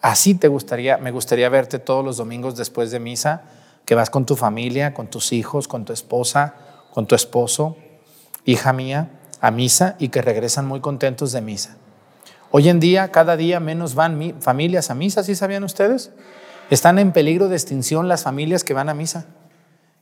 Así 0.00 0.34
te 0.34 0.48
gustaría, 0.48 0.98
me 0.98 1.10
gustaría 1.10 1.48
verte 1.48 1.78
todos 1.78 2.04
los 2.04 2.16
domingos 2.16 2.56
después 2.56 2.90
de 2.90 3.00
misa, 3.00 3.42
que 3.84 3.94
vas 3.94 4.10
con 4.10 4.26
tu 4.26 4.36
familia, 4.36 4.94
con 4.94 5.08
tus 5.08 5.32
hijos, 5.32 5.68
con 5.68 5.84
tu 5.84 5.92
esposa, 5.92 6.54
con 6.92 7.06
tu 7.06 7.14
esposo, 7.14 7.76
hija 8.44 8.72
mía, 8.72 9.10
a 9.40 9.50
misa 9.50 9.96
y 9.98 10.08
que 10.08 10.22
regresan 10.22 10.66
muy 10.66 10.80
contentos 10.80 11.32
de 11.32 11.40
misa. 11.40 11.76
Hoy 12.50 12.68
en 12.68 12.80
día, 12.80 13.10
cada 13.10 13.36
día 13.36 13.60
menos 13.60 13.94
van 13.94 14.40
familias 14.40 14.90
a 14.90 14.94
misa, 14.94 15.22
¿sí 15.22 15.34
sabían 15.34 15.64
ustedes? 15.64 16.12
Están 16.70 16.98
en 16.98 17.12
peligro 17.12 17.48
de 17.48 17.56
extinción 17.56 18.08
las 18.08 18.22
familias 18.22 18.64
que 18.64 18.74
van 18.74 18.88
a 18.88 18.94
misa. 18.94 19.26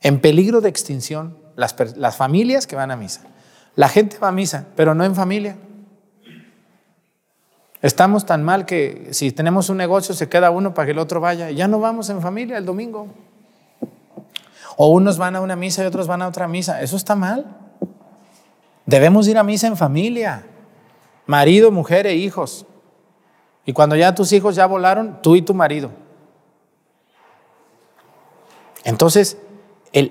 En 0.01 0.19
peligro 0.19 0.61
de 0.61 0.69
extinción 0.69 1.37
las, 1.55 1.75
las 1.95 2.15
familias 2.15 2.67
que 2.67 2.75
van 2.75 2.91
a 2.91 2.95
misa. 2.95 3.21
La 3.75 3.89
gente 3.89 4.17
va 4.17 4.29
a 4.29 4.31
misa, 4.31 4.67
pero 4.75 4.95
no 4.95 5.03
en 5.03 5.15
familia. 5.15 5.57
Estamos 7.85 8.25
tan 8.25 8.43
mal 8.43 8.65
que 8.65 9.09
si 9.11 9.31
tenemos 9.31 9.69
un 9.69 9.77
negocio 9.77 10.15
se 10.15 10.27
queda 10.27 10.49
uno 10.49 10.73
para 10.73 10.87
que 10.87 10.93
el 10.93 10.97
otro 10.97 11.21
vaya. 11.21 11.51
Ya 11.51 11.67
no 11.67 11.79
vamos 11.79 12.09
en 12.09 12.19
familia 12.19 12.57
el 12.57 12.65
domingo. 12.65 13.09
O 14.75 14.87
unos 14.87 15.19
van 15.19 15.35
a 15.35 15.41
una 15.41 15.55
misa 15.55 15.83
y 15.83 15.85
otros 15.85 16.07
van 16.07 16.23
a 16.23 16.27
otra 16.27 16.47
misa. 16.47 16.81
Eso 16.81 16.97
está 16.97 17.13
mal. 17.15 17.45
Debemos 18.87 19.27
ir 19.27 19.37
a 19.37 19.43
misa 19.43 19.67
en 19.67 19.77
familia. 19.77 20.47
Marido, 21.27 21.69
mujer 21.69 22.07
e 22.07 22.15
hijos. 22.15 22.65
Y 23.67 23.73
cuando 23.73 23.95
ya 23.95 24.15
tus 24.15 24.31
hijos 24.33 24.55
ya 24.55 24.65
volaron, 24.65 25.21
tú 25.21 25.35
y 25.35 25.43
tu 25.43 25.53
marido. 25.53 25.91
Entonces, 28.83 29.37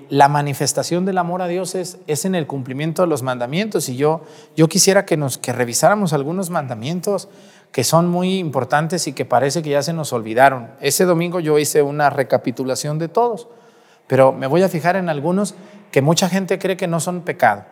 la 0.08 0.28
manifestación 0.28 1.04
del 1.04 1.18
amor 1.18 1.42
a 1.42 1.48
Dios 1.48 1.74
es, 1.74 1.98
es, 2.06 2.24
en 2.24 2.36
el 2.36 2.46
cumplimiento 2.46 3.02
de 3.02 3.08
los 3.08 3.22
mandamientos. 3.22 3.88
Y 3.88 3.96
yo, 3.96 4.22
yo 4.56 4.68
quisiera 4.68 5.04
que, 5.04 5.16
nos, 5.16 5.38
que 5.38 5.52
revisáramos 5.52 6.12
algunos 6.12 6.50
mandamientos 6.50 7.28
que 7.74 7.82
son 7.82 8.08
muy 8.08 8.38
importantes 8.38 9.08
y 9.08 9.14
que 9.14 9.24
parece 9.24 9.60
que 9.60 9.70
ya 9.70 9.82
se 9.82 9.92
nos 9.92 10.12
olvidaron. 10.12 10.70
Ese 10.80 11.06
domingo 11.06 11.40
yo 11.40 11.58
hice 11.58 11.82
una 11.82 12.08
recapitulación 12.08 13.00
de 13.00 13.08
todos, 13.08 13.48
pero 14.06 14.30
me 14.30 14.46
voy 14.46 14.62
a 14.62 14.68
fijar 14.68 14.94
en 14.94 15.08
algunos 15.08 15.56
que 15.90 16.00
mucha 16.00 16.28
gente 16.28 16.60
cree 16.60 16.76
que 16.76 16.86
no 16.86 17.00
son 17.00 17.22
pecado. 17.22 17.64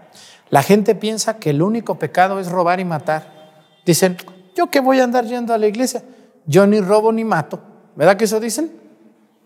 La 0.50 0.64
gente 0.64 0.96
piensa 0.96 1.36
que 1.36 1.50
el 1.50 1.62
único 1.62 2.00
pecado 2.00 2.40
es 2.40 2.50
robar 2.50 2.80
y 2.80 2.84
matar. 2.84 3.52
Dicen, 3.86 4.16
¿yo 4.56 4.72
qué 4.72 4.80
voy 4.80 4.98
a 4.98 5.04
andar 5.04 5.24
yendo 5.24 5.54
a 5.54 5.58
la 5.58 5.68
iglesia? 5.68 6.02
Yo 6.46 6.66
ni 6.66 6.80
robo 6.80 7.12
ni 7.12 7.22
mato. 7.22 7.60
¿Verdad 7.94 8.16
que 8.16 8.24
eso 8.24 8.40
dicen? 8.40 8.72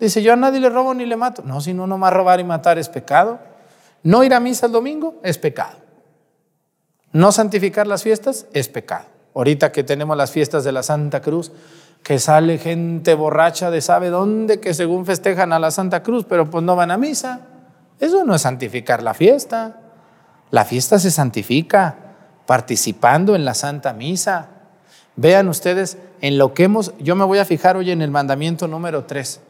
Dice, 0.00 0.22
yo 0.22 0.32
a 0.32 0.36
nadie 0.36 0.58
le 0.58 0.70
robo 0.70 0.94
ni 0.94 1.04
le 1.04 1.16
mato. 1.16 1.42
No, 1.44 1.60
si 1.60 1.74
no, 1.74 1.86
nomás 1.86 2.14
robar 2.14 2.40
y 2.40 2.44
matar 2.44 2.78
es 2.78 2.88
pecado. 2.88 3.40
No 4.02 4.24
ir 4.24 4.32
a 4.32 4.40
misa 4.40 4.64
el 4.64 4.72
domingo 4.72 5.16
es 5.22 5.36
pecado. 5.36 5.76
No 7.12 7.30
santificar 7.30 7.86
las 7.86 8.02
fiestas 8.02 8.46
es 8.54 8.70
pecado. 8.70 9.15
Ahorita 9.36 9.70
que 9.70 9.84
tenemos 9.84 10.16
las 10.16 10.30
fiestas 10.30 10.64
de 10.64 10.72
la 10.72 10.82
Santa 10.82 11.20
Cruz, 11.20 11.52
que 12.02 12.18
sale 12.18 12.56
gente 12.56 13.14
borracha 13.14 13.70
de 13.70 13.82
sabe 13.82 14.08
dónde, 14.08 14.60
que 14.60 14.72
según 14.72 15.04
festejan 15.04 15.52
a 15.52 15.58
la 15.58 15.70
Santa 15.70 16.02
Cruz, 16.02 16.24
pero 16.26 16.48
pues 16.48 16.64
no 16.64 16.74
van 16.74 16.90
a 16.90 16.96
misa. 16.96 17.40
Eso 18.00 18.24
no 18.24 18.34
es 18.34 18.40
santificar 18.40 19.02
la 19.02 19.12
fiesta. 19.12 19.80
La 20.50 20.64
fiesta 20.64 20.98
se 20.98 21.10
santifica 21.10 21.96
participando 22.46 23.36
en 23.36 23.44
la 23.44 23.52
Santa 23.52 23.92
Misa. 23.92 24.48
Vean 25.16 25.48
ustedes 25.48 25.98
en 26.22 26.38
lo 26.38 26.54
que 26.54 26.64
hemos, 26.64 26.94
yo 26.98 27.14
me 27.14 27.24
voy 27.24 27.38
a 27.38 27.44
fijar 27.44 27.76
hoy 27.76 27.90
en 27.90 28.00
el 28.00 28.10
mandamiento 28.10 28.66
número 28.68 29.04
3. 29.04 29.40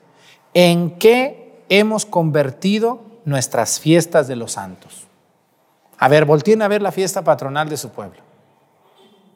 ¿En 0.55 0.99
qué 0.99 1.63
hemos 1.69 2.07
convertido 2.07 3.05
nuestras 3.25 3.79
fiestas 3.79 4.27
de 4.27 4.35
los 4.35 4.53
santos? 4.53 5.07
A 5.97 6.09
ver, 6.09 6.25
volteen 6.25 6.63
a 6.63 6.69
ver 6.69 6.83
la 6.83 6.91
fiesta 6.91 7.23
patronal 7.23 7.69
de 7.69 7.77
su 7.77 7.91
pueblo. 7.91 8.26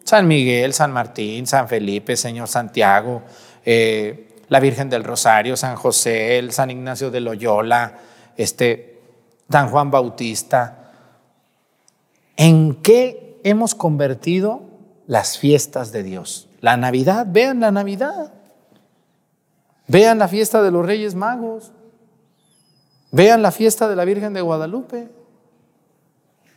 San 0.05 0.27
Miguel, 0.27 0.73
San 0.73 0.93
Martín, 0.93 1.47
San 1.47 1.69
Felipe, 1.69 2.17
Señor 2.17 2.49
Santiago, 2.49 3.23
eh, 3.65 4.29
la 4.49 4.61
Virgen 4.61 4.91
del 4.91 5.05
Rosario, 5.05 5.57
San 5.57 5.77
José, 5.77 6.39
el 6.39 6.53
San 6.53 6.71
Ignacio 6.71 7.11
de 7.11 7.21
Loyola, 7.21 7.99
este, 8.37 8.99
San 9.51 9.69
Juan 9.69 9.91
Bautista. 9.91 10.93
¿En 12.37 12.77
qué 12.77 13.39
hemos 13.45 13.75
convertido 13.75 14.63
las 15.07 15.39
fiestas 15.39 15.93
de 15.93 16.03
Dios? 16.03 16.49
La 16.61 16.77
Navidad, 16.77 17.27
vean 17.29 17.61
la 17.61 17.71
Navidad. 17.71 18.33
Vean 19.87 20.19
la 20.19 20.29
fiesta 20.29 20.63
de 20.63 20.71
los 20.71 20.87
Reyes 20.87 21.15
Magos. 21.15 21.73
Vean 23.13 23.43
la 23.43 23.51
fiesta 23.51 23.89
de 23.89 23.97
la 23.97 24.05
Virgen 24.05 24.35
de 24.35 24.41
Guadalupe. 24.41 25.09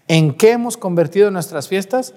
¿En 0.08 0.36
qué 0.36 0.52
hemos 0.52 0.78
convertido 0.78 1.32
nuestras 1.32 1.68
fiestas? 1.68 2.14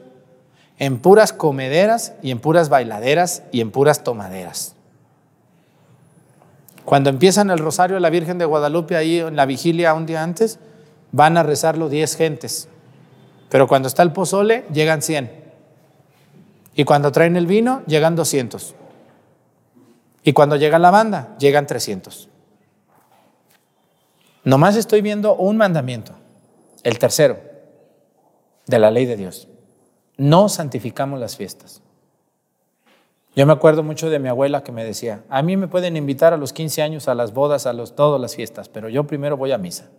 En 0.79 0.99
puras 0.99 1.33
comederas 1.33 2.15
y 2.23 2.31
en 2.31 2.39
puras 2.39 2.69
bailaderas 2.69 3.43
y 3.53 3.61
en 3.61 3.71
puras 3.71 4.05
tomaderas. 4.05 4.75
Cuando 6.85 7.11
empiezan 7.11 7.51
el 7.51 7.59
rosario 7.59 7.95
de 7.95 8.01
la 8.01 8.11
Virgen 8.11 8.39
de 8.39 8.45
Guadalupe 8.45 8.97
ahí 8.97 9.19
en 9.19 9.37
la 9.37 9.47
vigilia 9.47 9.95
un 9.95 10.07
día 10.07 10.23
antes, 10.23 10.59
van 11.13 11.37
a 11.37 11.43
rezarlo 11.43 11.89
10 11.89 12.17
gentes. 12.17 12.69
Pero 13.49 13.67
cuando 13.67 13.89
está 13.89 14.03
el 14.03 14.13
pozole, 14.13 14.65
llegan 14.73 15.03
100. 15.03 15.31
Y 16.75 16.85
cuando 16.85 17.11
traen 17.11 17.37
el 17.37 17.47
vino, 17.47 17.83
llegan 17.87 18.15
200. 18.15 18.75
Y 20.23 20.33
cuando 20.33 20.57
llega 20.57 20.79
la 20.79 20.91
banda, 20.91 21.35
llegan 21.39 21.67
300. 21.67 22.29
Nomás 24.45 24.77
estoy 24.77 25.01
viendo 25.01 25.35
un 25.35 25.57
mandamiento, 25.57 26.13
el 26.85 26.99
tercero, 26.99 27.41
de 28.67 28.79
la 28.79 28.91
ley 28.91 29.07
de 29.07 29.17
Dios. 29.17 29.49
No 30.17 30.49
santificamos 30.49 31.21
las 31.21 31.37
fiestas. 31.37 31.83
Yo 33.35 33.45
me 33.45 33.53
acuerdo 33.53 33.83
mucho 33.83 34.09
de 34.09 34.19
mi 34.19 34.29
abuela 34.29 34.65
que 34.65 34.73
me 34.73 34.83
decía, 34.83 35.23
a 35.29 35.43
mí 35.43 35.59
me 35.59 35.69
pueden 35.69 35.97
invitar 35.97 36.33
a 36.33 36.39
los 36.39 36.55
15 36.55 36.83
años, 36.83 37.07
a 37.07 37.15
las 37.15 37.35
bodas, 37.35 37.67
a 37.67 37.75
los, 37.75 37.95
todas 37.95 38.19
las 38.19 38.35
fiestas, 38.35 38.71
pero 38.71 38.89
yo 38.89 39.07
primero 39.07 39.37
voy 39.37 39.53
a 39.53 39.59
misa. 39.59 39.91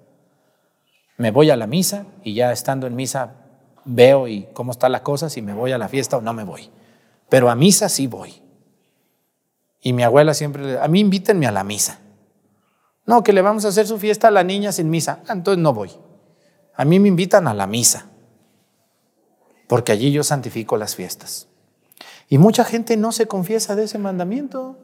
Me 1.17 1.30
voy 1.30 1.51
a 1.51 1.56
la 1.56 1.67
misa 1.67 2.08
y 2.23 2.34
ya 2.34 2.51
estando 2.51 2.88
en 2.88 2.95
misa 2.95 3.36
veo 3.86 4.27
y 4.27 4.47
cómo 4.53 4.71
está 4.71 4.89
la 4.89 5.03
cosa, 5.03 5.30
si 5.30 5.43
me 5.43 5.53
voy 5.53 5.71
a 5.71 5.77
la 5.77 5.88
fiesta 5.88 6.17
o 6.17 6.21
no 6.21 6.34
me 6.34 6.43
voy. 6.43 6.71
Pero 7.30 7.49
a 7.49 7.56
misa 7.56 7.89
sí 7.89 8.08
voy. 8.08 8.41
Y 9.82 9.93
mi 9.93 10.01
abuela 10.03 10.34
siempre, 10.34 10.80
a 10.80 10.88
mí 10.88 10.99
invítenme 10.99 11.45
a 11.45 11.51
la 11.51 11.63
misa. 11.63 11.99
No, 13.06 13.23
que 13.23 13.34
le 13.34 13.41
vamos 13.41 13.65
a 13.65 13.69
hacer 13.69 13.88
su 13.88 13.97
fiesta 13.99 14.27
a 14.27 14.32
la 14.32 14.43
niña 14.43 14.71
sin 14.71 14.89
misa. 14.89 15.21
Ah, 15.27 15.34
entonces 15.34 15.62
no 15.62 15.73
voy. 15.73 15.91
A 16.75 16.86
mí 16.86 16.99
me 16.99 17.08
invitan 17.08 17.47
a 17.47 17.53
la 17.53 17.67
misa, 17.67 18.10
porque 19.67 19.91
allí 19.91 20.12
yo 20.12 20.23
santifico 20.23 20.77
las 20.77 20.95
fiestas. 20.95 21.47
Y 22.30 22.38
mucha 22.38 22.63
gente 22.63 22.97
no 22.97 23.12
se 23.12 23.27
confiesa 23.27 23.75
de 23.75 23.84
ese 23.86 23.99
mandamiento. 23.99 24.77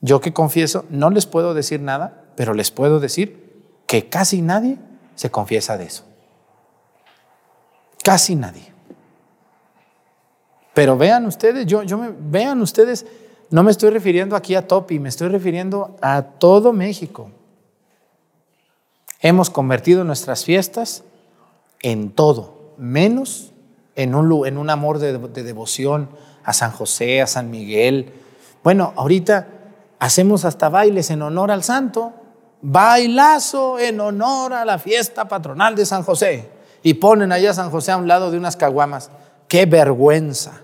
Yo 0.00 0.20
que 0.20 0.32
confieso, 0.32 0.84
no 0.88 1.10
les 1.10 1.26
puedo 1.26 1.54
decir 1.54 1.80
nada, 1.80 2.24
pero 2.36 2.54
les 2.54 2.70
puedo 2.70 3.00
decir 3.00 3.62
que 3.86 4.08
casi 4.08 4.42
nadie 4.42 4.78
se 5.14 5.30
confiesa 5.30 5.76
de 5.76 5.84
eso. 5.84 6.04
Casi 8.02 8.34
nadie. 8.34 8.72
Pero 10.74 10.96
vean 10.96 11.26
ustedes, 11.26 11.66
yo, 11.66 11.82
yo 11.82 11.98
me, 11.98 12.10
vean 12.16 12.62
ustedes 12.62 13.04
no 13.50 13.64
me 13.64 13.72
estoy 13.72 13.90
refiriendo 13.90 14.36
aquí 14.36 14.54
a 14.54 14.66
Topi, 14.66 15.00
me 15.00 15.08
estoy 15.08 15.28
refiriendo 15.28 15.96
a 16.00 16.22
todo 16.22 16.72
México. 16.72 17.32
Hemos 19.20 19.50
convertido 19.50 20.04
nuestras 20.04 20.44
fiestas 20.44 21.02
en 21.82 22.10
todo, 22.10 22.74
menos 22.78 23.52
en 23.96 24.14
un, 24.14 24.70
amor 24.70 24.98
de, 24.98 25.18
de 25.18 25.42
devoción 25.42 26.10
a 26.44 26.52
San 26.52 26.70
José, 26.70 27.22
a 27.22 27.26
San 27.26 27.50
Miguel. 27.50 28.12
Bueno, 28.62 28.92
ahorita 28.96 29.48
hacemos 29.98 30.44
hasta 30.44 30.68
bailes 30.68 31.10
en 31.10 31.22
honor 31.22 31.50
al 31.50 31.62
santo, 31.62 32.12
bailazo 32.62 33.78
en 33.78 34.00
honor 34.00 34.52
a 34.52 34.64
la 34.64 34.78
fiesta 34.78 35.26
patronal 35.28 35.74
de 35.74 35.86
San 35.86 36.02
José. 36.02 36.50
Y 36.82 36.94
ponen 36.94 37.30
allá 37.30 37.50
a 37.50 37.54
San 37.54 37.70
José 37.70 37.92
a 37.92 37.98
un 37.98 38.08
lado 38.08 38.30
de 38.30 38.38
unas 38.38 38.56
caguamas. 38.56 39.10
¡Qué 39.48 39.66
vergüenza! 39.66 40.62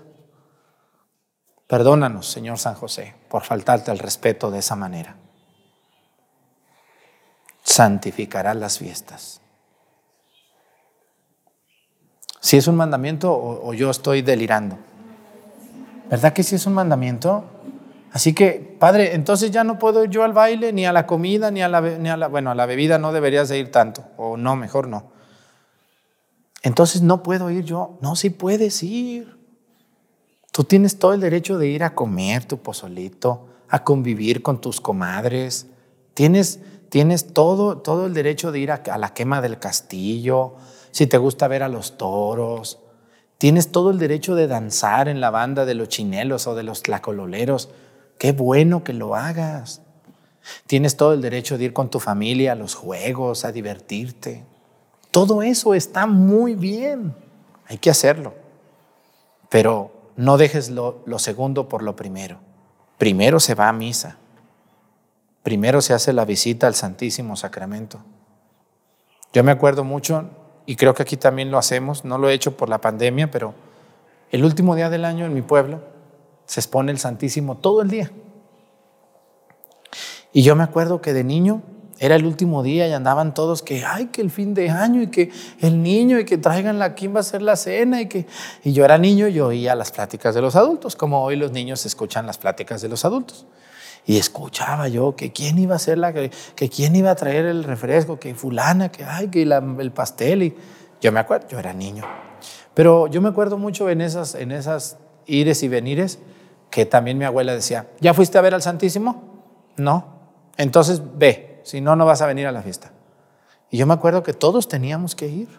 Perdónanos, 1.67 2.27
Señor 2.27 2.57
San 2.57 2.75
José, 2.75 3.13
por 3.29 3.43
faltarte 3.43 3.91
el 3.91 3.99
respeto 3.99 4.49
de 4.49 4.59
esa 4.59 4.75
manera. 4.75 5.17
Santificará 7.63 8.53
las 8.53 8.79
fiestas. 8.79 9.41
Si 12.47 12.55
es 12.55 12.65
un 12.69 12.77
mandamiento 12.77 13.33
o, 13.33 13.73
yo 13.73 13.89
estoy 13.89 14.21
delirando. 14.21 14.77
¿Verdad 16.09 16.31
que 16.31 16.43
sí 16.43 16.55
es 16.55 16.65
un 16.65 16.75
mandamiento? 16.75 17.43
Así 18.13 18.33
que, 18.33 18.77
Padre, 18.79 19.15
entonces 19.15 19.51
ya 19.51 19.65
no 19.65 19.77
puedo 19.77 20.05
ir 20.05 20.11
yo 20.11 20.23
al 20.23 20.31
baile, 20.31 20.71
ni 20.71 20.85
a 20.85 20.93
la 20.93 21.05
comida, 21.05 21.51
ni 21.51 21.61
a 21.61 21.67
la, 21.67 21.81
ni 21.81 22.09
bueno, 22.29 22.49
a 22.49 22.55
la 22.55 22.65
bebida 22.65 22.99
no 22.99 23.11
deberías 23.11 23.49
de 23.49 23.59
ir 23.59 23.69
tanto, 23.69 24.05
o 24.15 24.37
no, 24.37 24.55
mejor 24.55 24.87
no. 24.87 25.11
Entonces 26.63 27.01
no 27.01 27.21
puedo 27.21 27.51
ir 27.51 27.65
yo. 27.65 27.97
No, 27.99 28.15
sí 28.15 28.29
puedes 28.29 28.81
ir. 28.81 29.37
Tú 30.53 30.63
tienes 30.63 30.99
todo 30.99 31.13
el 31.13 31.19
derecho 31.19 31.57
de 31.57 31.67
ir 31.67 31.83
a 31.83 31.95
comer 31.95 32.45
tu 32.45 32.59
pozolito, 32.59 33.49
a 33.67 33.83
convivir 33.83 34.41
con 34.41 34.61
tus 34.61 34.79
comadres. 34.79 35.67
Tienes, 36.13 36.61
tienes 36.87 37.33
todo, 37.33 37.79
todo 37.79 38.05
el 38.05 38.13
derecho 38.13 38.53
de 38.53 38.59
ir 38.59 38.71
a 38.71 38.97
la 38.97 39.13
quema 39.13 39.41
del 39.41 39.59
castillo, 39.59 40.55
si 40.97 41.05
te 41.05 41.19
gusta 41.19 41.47
ver 41.47 41.61
a 41.61 41.69
los 41.69 41.95
toros. 41.95 42.79
Tienes 43.37 43.71
todo 43.71 43.91
el 43.91 43.99
derecho 43.99 44.33
de 44.33 44.47
danzar 44.47 45.07
en 45.07 45.21
la 45.21 45.29
banda 45.29 45.63
de 45.63 45.75
los 45.75 45.89
chinelos 45.89 46.47
o 46.47 46.55
de 46.55 46.63
los 46.63 46.81
tlacololeros. 46.81 47.69
Qué 48.17 48.31
bueno 48.31 48.83
que 48.83 48.93
lo 48.93 49.13
hagas. 49.13 49.83
Tienes 50.65 50.97
todo 50.97 51.13
el 51.13 51.21
derecho 51.21 51.59
de 51.59 51.65
ir 51.65 51.73
con 51.73 51.91
tu 51.91 51.99
familia 51.99 52.53
a 52.53 52.55
los 52.55 52.73
juegos, 52.73 53.45
a 53.45 53.51
divertirte. 53.51 54.43
Todo 55.11 55.43
eso 55.43 55.75
está 55.75 56.07
muy 56.07 56.55
bien. 56.55 57.13
Hay 57.67 57.77
que 57.77 57.91
hacerlo. 57.91 58.33
Pero 59.49 59.91
no 60.15 60.39
dejes 60.39 60.71
lo, 60.71 61.03
segundo 61.19 61.69
por 61.69 61.83
lo 61.83 61.95
primero. 61.95 62.39
Primero 62.97 63.39
se 63.39 63.53
va 63.53 63.69
a 63.69 63.73
misa. 63.73 64.17
Primero 65.43 65.79
se 65.79 65.93
hace 65.93 66.11
la 66.11 66.25
visita 66.25 66.65
al 66.65 66.73
Santísimo 66.73 67.35
Sacramento. 67.35 67.99
Yo 69.31 69.43
me 69.43 69.51
acuerdo 69.51 69.83
mucho, 69.83 70.27
y 70.67 70.75
creo 70.75 70.93
que 70.93 71.01
aquí 71.01 71.15
también 71.15 71.49
lo 71.49 71.57
hacemos, 71.57 72.03
no 72.03 72.17
lo 72.17 72.29
he 72.29 72.33
hecho 72.33 72.57
por 72.57 72.67
la 72.67 72.79
pandemia, 72.79 73.31
pero 73.31 73.55
el 74.31 74.43
último 74.43 74.75
día 74.75 74.89
del 74.89 75.05
año 75.05 75.25
en 75.25 75.33
mi 75.33 75.41
pueblo 75.41 75.79
se 76.45 76.59
expone 76.59 76.91
el 76.91 76.99
Santísimo 76.99 77.55
todo 77.55 77.81
el 77.81 77.89
día. 77.89 78.11
Y 80.33 80.43
yo 80.43 80.57
me 80.57 80.63
acuerdo 80.63 81.01
que 81.01 81.13
de 81.13 81.23
niño 81.23 81.61
era 81.99 82.15
el 82.15 82.25
último 82.25 82.63
día 82.63 82.85
y 82.85 82.91
andaban 82.91 83.33
todos 83.33 83.63
que, 83.63 83.85
ay, 83.85 84.07
que 84.07 84.21
el 84.21 84.29
fin 84.29 84.53
de 84.53 84.69
año 84.69 85.01
y 85.01 85.07
que 85.07 85.31
el 85.61 85.81
niño 85.81 86.19
y 86.19 86.25
que 86.25 86.37
traigan 86.37 86.79
la, 86.79 86.95
quién 86.95 87.15
va 87.15 87.21
a 87.21 87.23
ser 87.23 87.41
la 87.41 87.55
cena 87.55 88.01
y 88.01 88.07
que... 88.07 88.27
Y 88.65 88.73
yo 88.73 88.83
era 88.83 88.97
niño 88.97 89.29
y 89.29 89.39
oía 89.39 89.73
las 89.73 89.91
pláticas 89.91 90.35
de 90.35 90.41
los 90.41 90.57
adultos, 90.57 90.97
como 90.97 91.23
hoy 91.23 91.37
los 91.37 91.53
niños 91.53 91.85
escuchan 91.85 92.27
las 92.27 92.37
pláticas 92.37 92.81
de 92.81 92.89
los 92.89 93.05
adultos. 93.05 93.45
Y 94.07 94.17
escuchaba 94.17 94.87
yo 94.87 95.17
que 95.17 95.33
quién 95.33 95.59
iba 95.59 95.75
a 95.75 95.79
ser 95.79 95.97
la, 95.97 96.13
que, 96.13 96.31
que 96.55 96.69
quién 96.69 96.95
iba 96.95 97.11
a 97.11 97.15
traer 97.15 97.45
el 97.45 97.65
refresco, 97.65 98.17
que 98.17 98.33
fulana, 98.35 98.89
que, 98.89 99.03
ay, 99.03 99.27
que 99.27 99.41
el 99.43 99.91
pastel. 99.91 100.43
Y 100.43 100.55
yo 101.01 101.11
me 101.11 101.19
acuerdo, 101.19 101.49
yo 101.49 101.59
era 101.59 101.73
niño. 101.73 102.05
Pero 102.73 103.07
yo 103.07 103.21
me 103.21 103.27
acuerdo 103.27 103.57
mucho 103.57 103.89
en 103.89 103.99
esas, 103.99 104.33
en 104.33 104.53
esas 104.53 104.97
ires 105.25 105.61
y 105.61 105.67
venires 105.67 106.19
que 106.69 106.85
también 106.85 107.17
mi 107.17 107.25
abuela 107.25 107.53
decía, 107.53 107.89
¿ya 107.99 108.13
fuiste 108.13 108.37
a 108.37 108.41
ver 108.41 108.53
al 108.53 108.61
Santísimo? 108.61 109.43
No. 109.75 110.05
Entonces 110.55 111.01
ve, 111.15 111.59
si 111.63 111.81
no, 111.81 111.97
no 111.97 112.05
vas 112.05 112.21
a 112.21 112.27
venir 112.27 112.47
a 112.47 112.53
la 112.53 112.61
fiesta. 112.61 112.91
Y 113.69 113.77
yo 113.77 113.87
me 113.87 113.93
acuerdo 113.93 114.23
que 114.23 114.31
todos 114.31 114.69
teníamos 114.69 115.15
que 115.15 115.27
ir. 115.27 115.49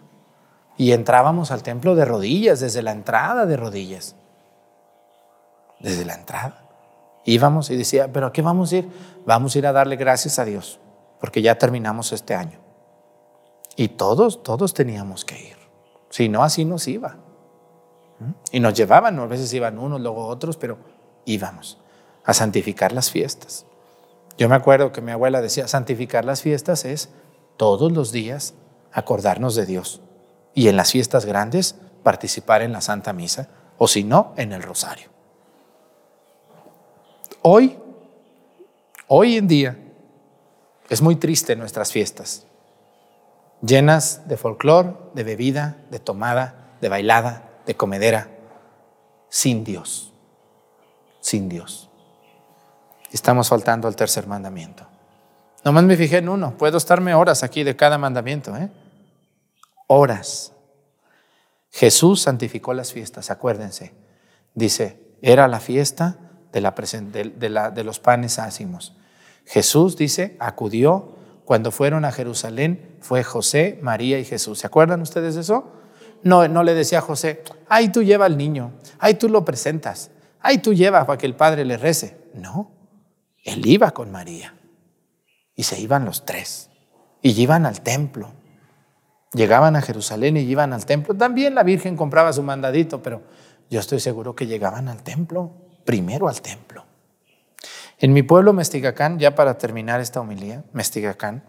Y 0.79 0.93
entrábamos 0.93 1.51
al 1.51 1.63
templo 1.63 1.95
de 1.97 2.07
rodillas, 2.07 2.61
desde 2.61 2.81
la 2.81 2.93
entrada 2.93 3.45
de 3.45 3.59
rodillas. 3.59 4.17
Desde 5.81 6.07
la 6.07 6.15
entrada. 6.15 6.68
Íbamos 7.29 7.69
y 7.69 7.77
decía, 7.77 8.11
¿pero 8.11 8.29
a 8.29 8.33
qué 8.33 8.41
vamos 8.41 8.73
a 8.73 8.77
ir? 8.77 8.89
Vamos 9.27 9.55
a 9.55 9.59
ir 9.59 9.67
a 9.67 9.73
darle 9.73 9.97
gracias 9.97 10.39
a 10.39 10.47
Dios, 10.47 10.81
porque 11.21 11.43
ya 11.43 11.59
terminamos 11.59 12.11
este 12.13 12.35
año. 12.35 12.59
Y 13.77 13.89
todos, 13.89 14.43
todos 14.43 14.73
teníamos 14.73 15.27
que 15.27 15.39
ir. 15.39 15.57
Si 16.09 16.31
no, 16.31 16.43
así 16.43 16.65
nos 16.65 16.89
iba. 16.89 17.17
¿Mm? 18.19 18.31
Y 18.53 18.61
nos 18.61 18.73
llevaban, 18.73 19.19
a 19.19 19.27
veces 19.27 19.53
iban 19.53 19.79
unos, 19.79 20.01
luego 20.01 20.27
otros, 20.27 20.57
pero 20.57 20.79
íbamos 21.27 21.79
a 22.25 22.33
santificar 22.33 22.93
las 22.93 23.11
fiestas. 23.11 23.67
Yo 24.39 24.49
me 24.49 24.55
acuerdo 24.55 24.91
que 24.91 25.03
mi 25.03 25.13
abuela 25.13 25.43
decía, 25.43 25.69
santificar 25.69 26.25
las 26.25 26.41
fiestas 26.41 26.87
es 26.87 27.11
todos 27.59 27.93
los 27.93 28.11
días 28.11 28.55
acordarnos 28.91 29.55
de 29.55 29.67
Dios 29.67 30.01
y 30.55 30.69
en 30.69 30.79
las 30.79 30.93
fiestas 30.93 31.27
grandes 31.27 31.75
participar 32.03 32.63
en 32.63 32.73
la 32.73 32.81
Santa 32.81 33.13
Misa 33.13 33.51
o 33.77 33.87
si 33.87 34.03
no, 34.03 34.33
en 34.39 34.55
el 34.55 34.63
rosario. 34.63 35.18
Hoy, 37.43 37.79
hoy 39.07 39.37
en 39.37 39.47
día, 39.47 39.79
es 40.89 41.03
muy 41.03 41.17
triste 41.17 41.55
nuestras 41.55 41.93
fiestas, 41.93 42.47
llenas 43.63 44.27
de 44.29 44.37
folclor, 44.37 45.13
de 45.15 45.23
bebida, 45.23 45.77
de 45.91 46.01
tomada, 46.01 46.77
de 46.81 46.89
bailada, 46.89 47.51
de 47.67 47.77
comedera, 47.77 48.29
sin 49.29 49.63
Dios, 49.65 50.13
sin 51.21 51.49
Dios. 51.49 51.89
Estamos 53.13 53.49
faltando 53.49 53.87
al 53.87 53.97
tercer 53.97 54.27
mandamiento. 54.27 54.87
Nomás 55.65 55.85
me 55.85 55.97
fijé 55.97 56.19
en 56.19 56.29
uno. 56.29 56.57
Puedo 56.57 56.79
estarme 56.79 57.15
horas 57.15 57.43
aquí 57.43 57.63
de 57.63 57.77
cada 57.77 57.99
mandamiento. 57.99 58.57
¿eh? 58.57 58.71
Horas. 59.87 60.53
Jesús 61.71 62.23
santificó 62.23 62.75
las 62.75 62.93
fiestas, 62.93 63.31
acuérdense. 63.31 63.93
Dice, 64.55 65.17
era 65.23 65.49
la 65.49 65.61
fiesta 65.61 66.28
de, 66.53 66.61
la, 67.51 67.71
de, 67.71 67.85
los 67.85 68.01
panes 68.01 68.39
ácimos. 68.39 68.95
Jesús, 69.45 69.97
dice, 69.97 70.37
acudió 70.41 71.17
cuando 71.45 71.71
fueron 71.71 72.05
a 72.05 72.13
Jerusalén, 72.13 72.97
fue 73.01 73.25
José, 73.25 73.79
María 73.83 74.19
y 74.19 74.25
Jesús. 74.25 74.59
¿Se 74.59 74.67
acuerdan 74.67 75.01
ustedes 75.01 75.35
de 75.35 75.41
eso? 75.43 75.73
No, 76.23 76.47
no 76.49 76.63
le 76.63 76.75
decía 76.75 76.99
a 76.99 77.03
José, 77.03 77.43
ay, 77.69 77.91
tú 77.91 78.03
lleva 78.03 78.27
al 78.27 78.37
niño, 78.37 78.73
ay, 78.99 79.15
tú 79.15 79.29
lo 79.29 79.45
presentas, 79.45 80.11
ay, 80.41 80.59
tú 80.59 80.75
lleva 80.75 81.07
para 81.07 81.17
que 81.17 81.27
el 81.27 81.35
Padre 81.35 81.65
le 81.65 81.77
rece. 81.77 82.19
No, 82.35 82.71
él 83.45 83.65
iba 83.67 83.93
con 83.93 84.11
María 84.11 84.55
y 85.55 85.63
se 85.63 85.81
iban 85.81 86.05
los 86.05 86.25
tres 86.25 86.71
y 87.23 87.31
iban 87.41 87.67
al 87.67 87.81
templo. 87.81 88.33
Llegaban 89.33 89.77
a 89.77 89.83
Jerusalén 89.83 90.37
y 90.37 90.41
iban 90.41 90.73
al 90.73 90.87
templo. 90.87 91.15
También 91.15 91.55
la 91.55 91.63
Virgen 91.63 91.97
compraba 91.97 92.33
su 92.33 92.43
mandadito, 92.43 93.03
pero 93.03 93.23
yo 93.71 93.81
estoy 93.81 94.01
seguro 94.01 94.35
que 94.35 94.47
llegaban 94.47 94.89
al 94.89 95.03
templo, 95.03 95.53
primero 95.89 96.29
al 96.29 96.43
templo. 96.43 96.85
En 97.99 98.13
mi 98.13 98.23
pueblo, 98.23 98.53
Mestigacán, 98.53 99.19
ya 99.19 99.35
para 99.35 99.57
terminar 99.57 100.03
esta 100.03 100.21
homilía, 100.21 100.63
Mestigacán, 100.75 101.43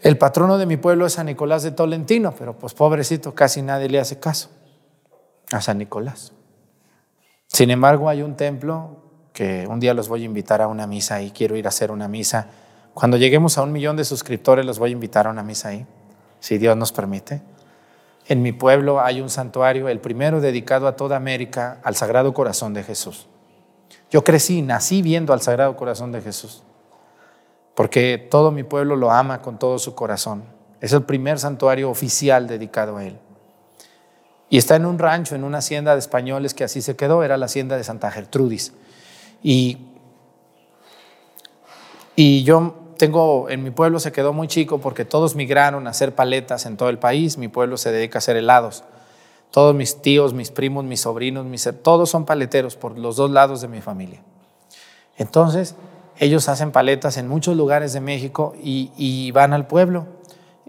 el 0.00 0.18
patrono 0.18 0.58
de 0.58 0.66
mi 0.66 0.76
pueblo 0.76 1.06
es 1.06 1.12
San 1.12 1.26
Nicolás 1.26 1.62
de 1.62 1.70
Tolentino, 1.70 2.34
pero 2.36 2.58
pues 2.58 2.74
pobrecito, 2.74 3.32
casi 3.32 3.62
nadie 3.62 3.88
le 3.88 4.00
hace 4.00 4.18
caso 4.18 4.50
a 5.52 5.60
San 5.60 5.78
Nicolás. 5.78 6.32
Sin 7.46 7.70
embargo, 7.70 8.08
hay 8.08 8.22
un 8.22 8.34
templo 8.34 8.96
que 9.32 9.68
un 9.68 9.78
día 9.78 9.94
los 9.94 10.08
voy 10.08 10.22
a 10.22 10.24
invitar 10.24 10.60
a 10.60 10.66
una 10.66 10.88
misa 10.88 11.22
y 11.22 11.30
quiero 11.30 11.54
ir 11.54 11.66
a 11.66 11.68
hacer 11.68 11.92
una 11.92 12.08
misa. 12.08 12.48
Cuando 12.92 13.18
lleguemos 13.18 13.56
a 13.56 13.62
un 13.62 13.70
millón 13.70 13.96
de 13.96 14.04
suscriptores 14.04 14.66
los 14.66 14.80
voy 14.80 14.90
a 14.90 14.94
invitar 14.94 15.28
a 15.28 15.30
una 15.30 15.44
misa 15.44 15.68
ahí, 15.68 15.86
si 16.40 16.58
Dios 16.58 16.76
nos 16.76 16.90
permite. 16.90 17.40
En 18.28 18.42
mi 18.42 18.52
pueblo 18.52 19.00
hay 19.00 19.20
un 19.20 19.30
santuario, 19.30 19.88
el 19.88 20.00
primero 20.00 20.40
dedicado 20.40 20.88
a 20.88 20.96
toda 20.96 21.16
América, 21.16 21.78
al 21.84 21.94
Sagrado 21.94 22.34
Corazón 22.34 22.74
de 22.74 22.82
Jesús. 22.82 23.28
Yo 24.10 24.24
crecí, 24.24 24.62
nací 24.62 25.02
viendo 25.02 25.32
al 25.32 25.40
Sagrado 25.40 25.76
Corazón 25.76 26.10
de 26.10 26.20
Jesús, 26.20 26.62
porque 27.74 28.18
todo 28.18 28.50
mi 28.50 28.64
pueblo 28.64 28.96
lo 28.96 29.10
ama 29.10 29.42
con 29.42 29.58
todo 29.58 29.78
su 29.78 29.94
corazón. 29.94 30.44
Es 30.80 30.92
el 30.92 31.02
primer 31.02 31.38
santuario 31.38 31.88
oficial 31.88 32.48
dedicado 32.48 32.96
a 32.96 33.04
él. 33.04 33.18
Y 34.48 34.58
está 34.58 34.76
en 34.76 34.86
un 34.86 34.98
rancho, 34.98 35.34
en 35.34 35.44
una 35.44 35.58
hacienda 35.58 35.92
de 35.92 35.98
españoles 35.98 36.54
que 36.54 36.64
así 36.64 36.82
se 36.82 36.96
quedó, 36.96 37.22
era 37.22 37.36
la 37.36 37.46
hacienda 37.46 37.76
de 37.76 37.84
Santa 37.84 38.10
Gertrudis. 38.10 38.72
Y, 39.42 39.78
y 42.14 42.44
yo 42.44 42.85
tengo, 42.98 43.48
en 43.48 43.62
mi 43.62 43.70
pueblo 43.70 44.00
se 44.00 44.12
quedó 44.12 44.32
muy 44.32 44.48
chico 44.48 44.78
porque 44.78 45.04
todos 45.04 45.34
migraron 45.34 45.86
a 45.86 45.90
hacer 45.90 46.14
paletas 46.14 46.66
en 46.66 46.76
todo 46.76 46.88
el 46.88 46.98
país. 46.98 47.38
Mi 47.38 47.48
pueblo 47.48 47.76
se 47.76 47.92
dedica 47.92 48.18
a 48.18 48.20
hacer 48.20 48.36
helados. 48.36 48.84
Todos 49.50 49.74
mis 49.74 50.02
tíos, 50.02 50.34
mis 50.34 50.50
primos, 50.50 50.84
mis 50.84 51.00
sobrinos, 51.00 51.46
mis, 51.46 51.68
todos 51.82 52.10
son 52.10 52.24
paleteros 52.24 52.76
por 52.76 52.98
los 52.98 53.16
dos 53.16 53.30
lados 53.30 53.60
de 53.60 53.68
mi 53.68 53.80
familia. 53.80 54.20
Entonces, 55.16 55.76
ellos 56.18 56.48
hacen 56.48 56.72
paletas 56.72 57.16
en 57.16 57.28
muchos 57.28 57.56
lugares 57.56 57.92
de 57.92 58.00
México 58.00 58.54
y, 58.62 58.90
y 58.96 59.30
van 59.30 59.52
al 59.52 59.66
pueblo. 59.66 60.06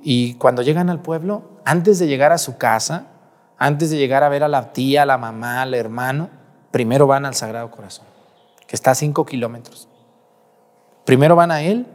Y 0.01 0.35
cuando 0.35 0.61
llegan 0.61 0.89
al 0.89 1.01
pueblo, 1.01 1.43
antes 1.65 1.99
de 1.99 2.07
llegar 2.07 2.31
a 2.31 2.37
su 2.37 2.57
casa, 2.57 3.07
antes 3.57 3.89
de 3.89 3.97
llegar 3.97 4.23
a 4.23 4.29
ver 4.29 4.43
a 4.43 4.47
la 4.47 4.71
tía, 4.73 5.05
la 5.05 5.17
mamá, 5.17 5.63
al 5.63 5.73
hermano, 5.73 6.29
primero 6.71 7.07
van 7.07 7.25
al 7.25 7.33
Sagrado 7.33 7.71
Corazón 7.71 8.05
que 8.67 8.75
está 8.75 8.91
a 8.91 8.95
cinco 8.95 9.25
kilómetros. 9.25 9.87
Primero 11.05 11.35
van 11.35 11.51
a 11.51 11.61
él, 11.61 11.87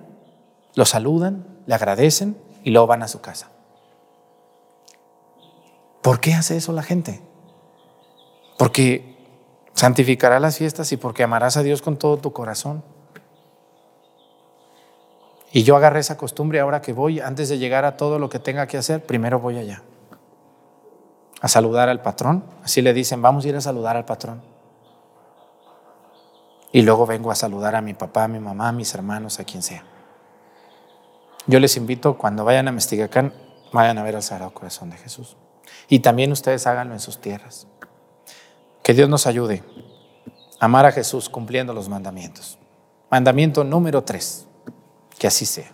lo 0.75 0.85
saludan, 0.85 1.47
le 1.67 1.75
agradecen 1.75 2.37
y 2.65 2.71
luego 2.71 2.87
van 2.87 3.03
a 3.03 3.09
su 3.09 3.21
casa. 3.21 3.49
¿Por 6.03 6.21
qué 6.21 6.35
hace 6.35 6.57
eso 6.57 6.73
la 6.73 6.83
gente? 6.83 7.23
Porque 8.59 9.17
santificará 9.75 10.41
las 10.41 10.59
fiestas 10.59 10.93
y 10.93 10.97
porque 10.97 11.23
amarás 11.23 11.57
a 11.57 11.63
Dios 11.63 11.83
con 11.83 11.97
todo 11.97 12.17
tu 12.17 12.33
corazón. 12.33 12.83
Y 15.53 15.63
yo 15.65 15.77
agarré 15.77 16.01
esa 16.01 16.17
costumbre 16.17 16.61
ahora 16.61 16.81
que 16.81 16.93
voy, 16.93 17.21
antes 17.21 17.49
de 17.49 17.59
llegar 17.59 17.85
a 17.85 17.97
todo 17.97 18.19
lo 18.19 18.29
que 18.29 18.39
tenga 18.39 18.67
que 18.67 18.79
hacer, 18.79 19.05
primero 19.05 19.39
voy 19.39 19.59
allá. 19.59 19.83
A 21.41 21.49
saludar 21.49 21.89
al 21.89 22.01
patrón. 22.01 22.45
Así 22.65 22.83
le 22.83 22.95
dicen, 22.95 23.21
vamos 23.21 23.45
a 23.45 23.49
ir 23.49 23.57
a 23.57 23.61
saludar 23.61 23.97
al 23.97 24.05
patrón. 24.05 24.43
Y 26.73 26.83
luego 26.83 27.05
vengo 27.05 27.31
a 27.31 27.35
saludar 27.35 27.77
a 27.77 27.83
mi 27.83 27.93
papá, 27.93 28.25
a 28.25 28.29
mi 28.29 28.39
mamá, 28.39 28.69
a 28.69 28.73
mis 28.73 28.95
hermanos, 28.95 29.39
a 29.41 29.45
quien 29.45 29.63
sea. 29.63 29.85
Yo 31.47 31.59
les 31.61 31.77
invito, 31.77 32.17
cuando 32.17 32.45
vayan 32.45 32.69
a 32.69 32.73
Mestigacán, 32.73 33.35
vayan 33.73 33.99
a 33.99 34.03
ver 34.03 34.17
al 34.17 34.23
Sagrado 34.23 34.55
Corazón 34.55 34.91
de 34.91 34.97
Jesús. 34.97 35.37
Y 35.89 36.01
también 36.01 36.33
ustedes 36.33 36.67
háganlo 36.67 36.95
en 36.95 37.01
sus 37.01 37.21
tierras. 37.21 37.67
Que 38.83 38.95
Dios 38.95 39.09
nos 39.09 39.27
ayude 39.27 39.63
a 40.61 40.65
amar 40.67 40.87
a 40.87 40.93
Jesús 40.93 41.29
cumpliendo 41.29 41.73
los 41.73 41.89
mandamientos. 41.89 42.59
Mandamiento 43.11 43.65
número 43.65 44.05
tres, 44.05 44.47
que 45.19 45.27
así 45.27 45.45
sea. 45.45 45.73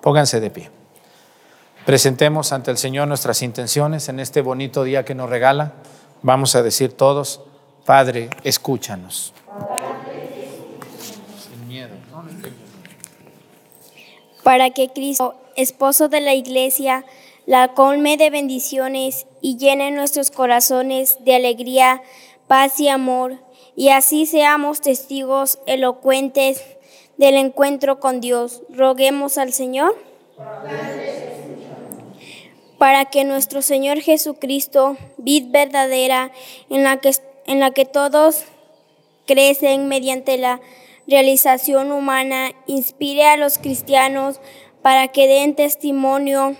Pónganse 0.00 0.40
de 0.40 0.50
pie. 0.50 0.70
Presentemos 1.84 2.52
ante 2.52 2.70
el 2.70 2.78
Señor 2.78 3.08
nuestras 3.08 3.42
intenciones 3.42 4.08
en 4.08 4.20
este 4.20 4.40
bonito 4.40 4.84
día 4.84 5.04
que 5.04 5.14
nos 5.14 5.28
regala. 5.28 5.74
Vamos 6.22 6.56
a 6.56 6.62
decir 6.62 6.94
todos, 6.94 7.42
Padre, 7.84 8.30
escúchanos. 8.44 9.34
Para 14.44 14.70
que 14.70 14.90
Cristo, 14.90 15.34
esposo 15.56 16.08
de 16.08 16.20
la 16.20 16.34
iglesia, 16.34 17.04
la 17.46 17.74
colme 17.74 18.16
de 18.16 18.30
bendiciones 18.30 19.26
y 19.40 19.56
llene 19.56 19.90
nuestros 19.90 20.30
corazones 20.30 21.18
de 21.24 21.34
alegría, 21.34 22.02
paz 22.46 22.78
y 22.78 22.88
amor, 22.88 23.38
y 23.74 23.88
así 23.88 24.26
seamos 24.26 24.80
testigos 24.80 25.58
elocuentes 25.66 26.62
del 27.16 27.36
encuentro 27.36 27.98
con 27.98 28.20
Dios. 28.20 28.62
Roguemos 28.68 29.38
al 29.38 29.52
Señor. 29.52 29.96
para 32.78 33.06
que 33.06 33.24
nuestro 33.24 33.62
Señor 33.62 34.00
Jesucristo, 34.00 34.98
vid 35.16 35.46
verdadera, 35.48 36.32
en 36.68 36.84
la 36.84 36.98
que, 36.98 37.12
en 37.46 37.60
la 37.60 37.70
que 37.70 37.86
todos 37.86 38.44
crecen 39.26 39.88
mediante 39.88 40.36
la 40.36 40.60
realización 41.06 41.92
humana, 41.92 42.52
inspire 42.66 43.26
a 43.26 43.36
los 43.36 43.58
cristianos 43.58 44.40
para 44.82 45.08
que 45.08 45.26
den 45.26 45.54
testimonio 45.54 46.56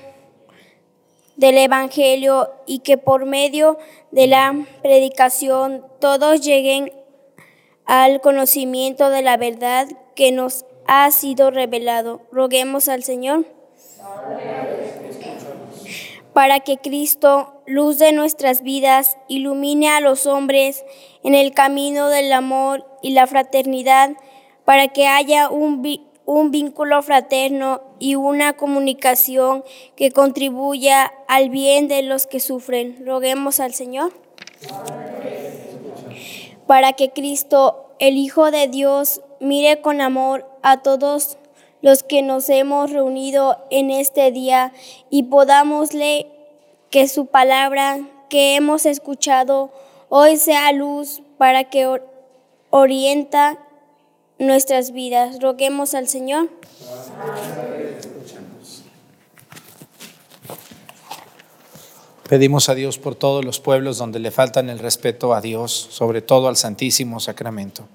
del 1.36 1.58
Evangelio 1.58 2.50
y 2.66 2.80
que 2.80 2.96
por 2.98 3.26
medio 3.26 3.78
de 4.10 4.26
la 4.26 4.54
predicación 4.82 5.84
todos 6.00 6.40
lleguen 6.42 6.92
al 7.84 8.20
conocimiento 8.20 9.10
de 9.10 9.22
la 9.22 9.36
verdad 9.36 9.88
que 10.14 10.32
nos 10.32 10.64
ha 10.86 11.10
sido 11.10 11.50
revelado. 11.50 12.22
Roguemos 12.30 12.88
al 12.88 13.02
Señor 13.02 13.44
para 16.34 16.60
que 16.60 16.76
Cristo, 16.78 17.62
luz 17.64 17.98
de 17.98 18.12
nuestras 18.12 18.62
vidas, 18.62 19.16
ilumine 19.28 19.88
a 19.88 20.00
los 20.00 20.26
hombres 20.26 20.84
en 21.22 21.34
el 21.34 21.54
camino 21.54 22.08
del 22.08 22.32
amor 22.32 22.84
y 23.02 23.12
la 23.12 23.26
fraternidad, 23.26 24.10
para 24.64 24.88
que 24.88 25.06
haya 25.06 25.48
un, 25.48 25.82
vínculo 26.50 27.02
fraterno 27.02 27.82
y 27.98 28.14
una 28.14 28.54
comunicación 28.54 29.64
que 29.96 30.10
contribuya 30.10 31.12
al 31.28 31.50
bien 31.50 31.88
de 31.88 32.02
los 32.02 32.26
que 32.26 32.40
sufren. 32.40 33.04
Roguemos 33.04 33.60
al 33.60 33.74
Señor. 33.74 34.12
Para 36.66 36.94
que 36.94 37.10
Cristo, 37.10 37.90
el 37.98 38.16
Hijo 38.16 38.50
de 38.50 38.68
Dios, 38.68 39.20
mire 39.40 39.80
con 39.80 40.00
amor 40.00 40.48
a 40.62 40.82
todos 40.82 41.36
los 41.82 42.02
que 42.02 42.22
nos 42.22 42.48
hemos 42.48 42.90
reunido 42.90 43.58
en 43.70 43.90
este 43.90 44.30
día 44.30 44.72
y 45.10 45.24
podámosle 45.24 46.26
que 46.88 47.08
su 47.08 47.26
palabra 47.26 48.00
que 48.30 48.56
hemos 48.56 48.86
escuchado 48.86 49.70
hoy 50.08 50.38
sea 50.38 50.72
luz 50.72 51.20
para 51.36 51.64
que 51.64 52.00
orienta 52.70 53.58
nuestras 54.38 54.92
vidas. 54.92 55.38
Roguemos 55.40 55.94
al 55.94 56.08
Señor. 56.08 56.48
Pedimos 62.28 62.68
a 62.68 62.74
Dios 62.74 62.98
por 62.98 63.14
todos 63.14 63.44
los 63.44 63.60
pueblos 63.60 63.98
donde 63.98 64.18
le 64.18 64.30
faltan 64.30 64.70
el 64.70 64.78
respeto 64.78 65.34
a 65.34 65.40
Dios, 65.40 65.72
sobre 65.90 66.22
todo 66.22 66.48
al 66.48 66.56
Santísimo 66.56 67.20
Sacramento, 67.20 67.86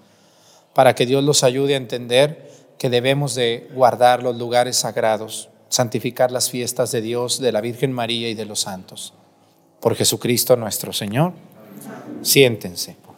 para 0.74 0.94
que 0.94 1.08
Dios 1.08 1.24
los 1.24 1.44
ayude 1.44 1.74
a 1.74 1.78
entender 1.78 2.50
que 2.78 2.90
debemos 2.90 3.34
de 3.34 3.70
guardar 3.74 4.22
los 4.22 4.38
lugares 4.38 4.78
sagrados, 4.78 5.50
santificar 5.70 6.32
las 6.32 6.50
fiestas 6.50 6.92
de 6.92 7.02
Dios, 7.02 7.40
de 7.40 7.52
la 7.52 7.60
Virgen 7.60 7.92
María 7.92 8.30
y 8.30 8.36
de 8.36 8.46
los 8.46 8.62
santos. 8.62 9.14
Por 9.82 9.96
Jesucristo 9.96 10.56
nuestro 10.56 10.94
Señor. 10.94 11.34
Siéntense. 12.22 13.09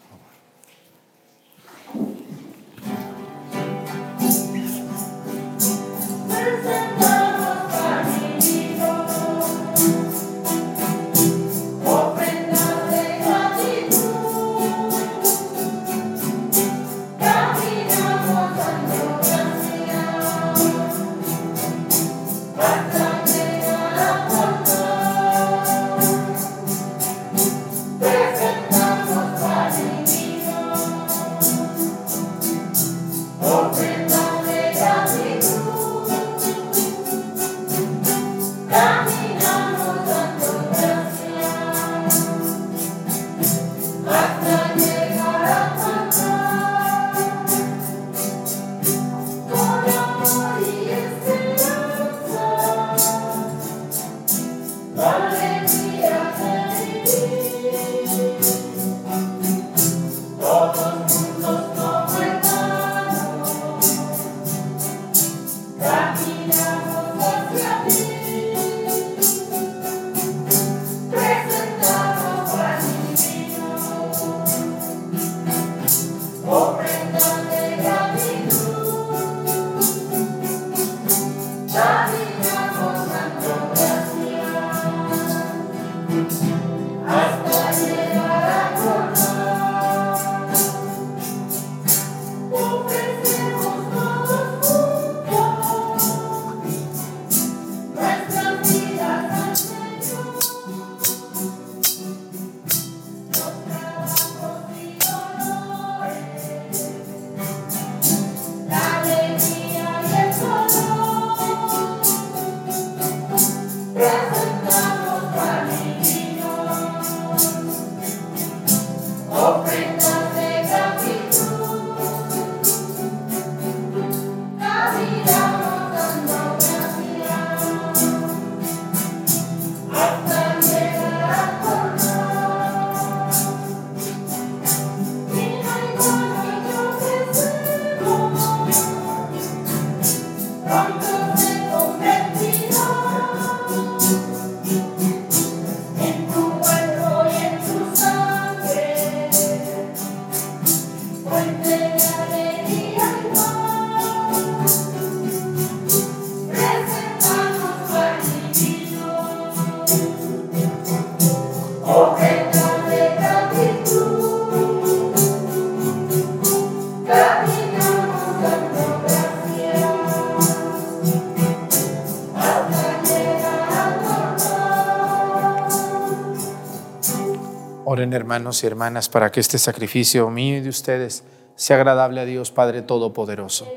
Oren 177.84 178.14
hermanos 178.14 178.64
y 178.64 178.68
hermanas 178.68 179.10
para 179.10 179.32
que 179.32 179.40
este 179.40 179.58
sacrificio 179.58 180.30
mío 180.30 180.58
y 180.58 180.62
de 180.62 180.70
ustedes 180.70 181.24
sea 181.56 181.78
agradable 181.78 182.22
a 182.22 182.26
Dios 182.26 182.52
Padre 182.52 182.84
Todopoderoso. 182.84 183.68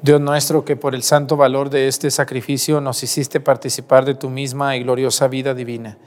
Dios 0.00 0.20
nuestro, 0.22 0.64
que 0.64 0.76
por 0.76 0.94
el 0.94 1.02
santo 1.02 1.36
valor 1.36 1.68
de 1.68 1.86
este 1.86 2.10
sacrificio 2.10 2.80
nos 2.80 3.02
hiciste 3.02 3.40
participar 3.40 4.06
de 4.06 4.14
tu 4.14 4.30
misma 4.30 4.74
y 4.74 4.82
gloriosa 4.84 5.28
vida 5.28 5.52
divina, 5.52 5.98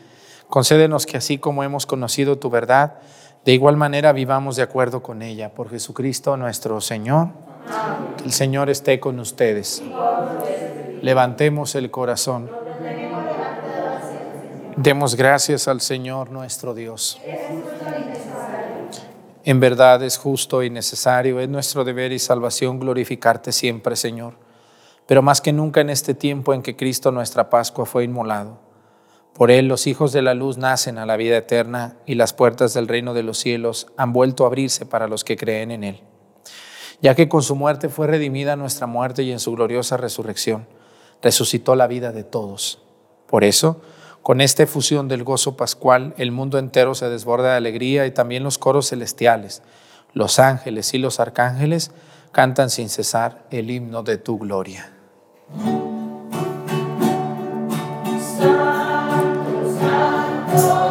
concédenos 0.47 1.05
que 1.05 1.17
así 1.17 1.37
como 1.37 1.63
hemos 1.63 1.85
conocido 1.85 2.39
tu 2.39 2.49
verdad 2.49 2.95
De 3.43 3.53
igual 3.53 3.75
manera 3.75 4.13
vivamos 4.13 4.55
de 4.55 4.61
acuerdo 4.61 5.01
con 5.01 5.23
ella, 5.23 5.49
por 5.49 5.69
Jesucristo 5.69 6.37
nuestro 6.37 6.79
Señor. 6.79 7.29
El 8.23 8.31
Señor 8.31 8.69
esté 8.69 8.99
con 8.99 9.19
ustedes. 9.19 9.81
Levantemos 11.01 11.73
el 11.73 11.89
corazón. 11.89 12.51
Demos 14.75 15.15
gracias 15.15 15.67
al 15.67 15.81
Señor 15.81 16.29
nuestro 16.29 16.75
Dios. 16.75 17.19
En 19.43 19.59
verdad 19.59 20.03
es 20.03 20.19
justo 20.19 20.61
y 20.61 20.69
necesario, 20.69 21.39
es 21.39 21.49
nuestro 21.49 21.83
deber 21.83 22.11
y 22.11 22.19
salvación 22.19 22.79
glorificarte 22.79 23.51
siempre, 23.51 23.95
Señor, 23.95 24.35
pero 25.07 25.23
más 25.23 25.41
que 25.41 25.51
nunca 25.51 25.81
en 25.81 25.89
este 25.89 26.13
tiempo 26.13 26.53
en 26.53 26.61
que 26.61 26.75
Cristo 26.75 27.11
nuestra 27.11 27.49
Pascua 27.49 27.87
fue 27.87 28.03
inmolado. 28.03 28.70
Por 29.33 29.49
Él 29.49 29.67
los 29.67 29.87
hijos 29.87 30.11
de 30.11 30.21
la 30.21 30.33
luz 30.33 30.57
nacen 30.57 30.97
a 30.97 31.05
la 31.05 31.17
vida 31.17 31.37
eterna 31.37 31.95
y 32.05 32.15
las 32.15 32.33
puertas 32.33 32.73
del 32.73 32.87
reino 32.87 33.13
de 33.13 33.23
los 33.23 33.37
cielos 33.37 33.87
han 33.97 34.13
vuelto 34.13 34.43
a 34.43 34.47
abrirse 34.47 34.85
para 34.85 35.07
los 35.07 35.23
que 35.23 35.37
creen 35.37 35.71
en 35.71 35.83
Él. 35.83 36.01
Ya 37.01 37.15
que 37.15 37.29
con 37.29 37.41
su 37.41 37.55
muerte 37.55 37.89
fue 37.89 38.07
redimida 38.07 38.55
nuestra 38.55 38.87
muerte 38.87 39.23
y 39.23 39.31
en 39.31 39.39
su 39.39 39.53
gloriosa 39.53 39.97
resurrección 39.97 40.67
resucitó 41.21 41.75
la 41.75 41.87
vida 41.87 42.11
de 42.11 42.23
todos. 42.23 42.81
Por 43.27 43.43
eso, 43.43 43.81
con 44.21 44.41
esta 44.41 44.63
efusión 44.63 45.07
del 45.07 45.23
gozo 45.23 45.57
pascual, 45.57 46.13
el 46.17 46.31
mundo 46.31 46.59
entero 46.59 46.93
se 46.93 47.09
desborda 47.09 47.51
de 47.51 47.57
alegría 47.57 48.05
y 48.05 48.11
también 48.11 48.43
los 48.43 48.57
coros 48.57 48.89
celestiales, 48.89 49.63
los 50.13 50.37
ángeles 50.37 50.93
y 50.93 50.99
los 50.99 51.19
arcángeles 51.19 51.91
cantan 52.31 52.69
sin 52.69 52.89
cesar 52.89 53.45
el 53.49 53.71
himno 53.71 54.03
de 54.03 54.17
tu 54.17 54.37
gloria. 54.37 54.93
Oh. 60.53 60.90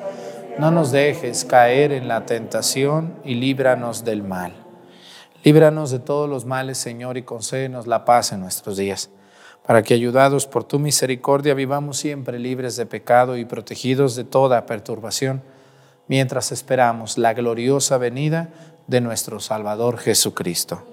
No 0.59 0.69
nos 0.69 0.91
dejes 0.91 1.45
caer 1.45 1.91
en 1.91 2.07
la 2.07 2.25
tentación 2.25 3.15
y 3.23 3.35
líbranos 3.35 4.03
del 4.03 4.23
mal. 4.23 4.53
Líbranos 5.43 5.89
de 5.89 5.99
todos 5.99 6.29
los 6.29 6.45
males, 6.45 6.77
Señor, 6.77 7.17
y 7.17 7.23
concédenos 7.23 7.87
la 7.87 8.05
paz 8.05 8.31
en 8.31 8.41
nuestros 8.41 8.77
días, 8.77 9.09
para 9.65 9.81
que, 9.81 9.95
ayudados 9.95 10.45
por 10.45 10.63
tu 10.63 10.77
misericordia, 10.77 11.55
vivamos 11.55 11.97
siempre 11.97 12.37
libres 12.37 12.75
de 12.75 12.85
pecado 12.85 13.37
y 13.37 13.45
protegidos 13.45 14.15
de 14.15 14.23
toda 14.23 14.67
perturbación, 14.67 15.41
mientras 16.07 16.51
esperamos 16.51 17.17
la 17.17 17.33
gloriosa 17.33 17.97
venida 17.97 18.49
de 18.85 19.01
nuestro 19.01 19.39
Salvador 19.39 19.97
Jesucristo. 19.97 20.83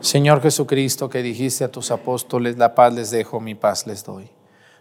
Señor 0.00 0.40
Jesucristo, 0.40 1.10
que 1.10 1.22
dijiste 1.22 1.64
a 1.64 1.70
tus 1.70 1.90
apóstoles, 1.90 2.56
la 2.56 2.74
paz 2.74 2.94
les 2.94 3.10
dejo, 3.10 3.38
mi 3.38 3.54
paz 3.54 3.86
les 3.86 4.02
doy. 4.02 4.30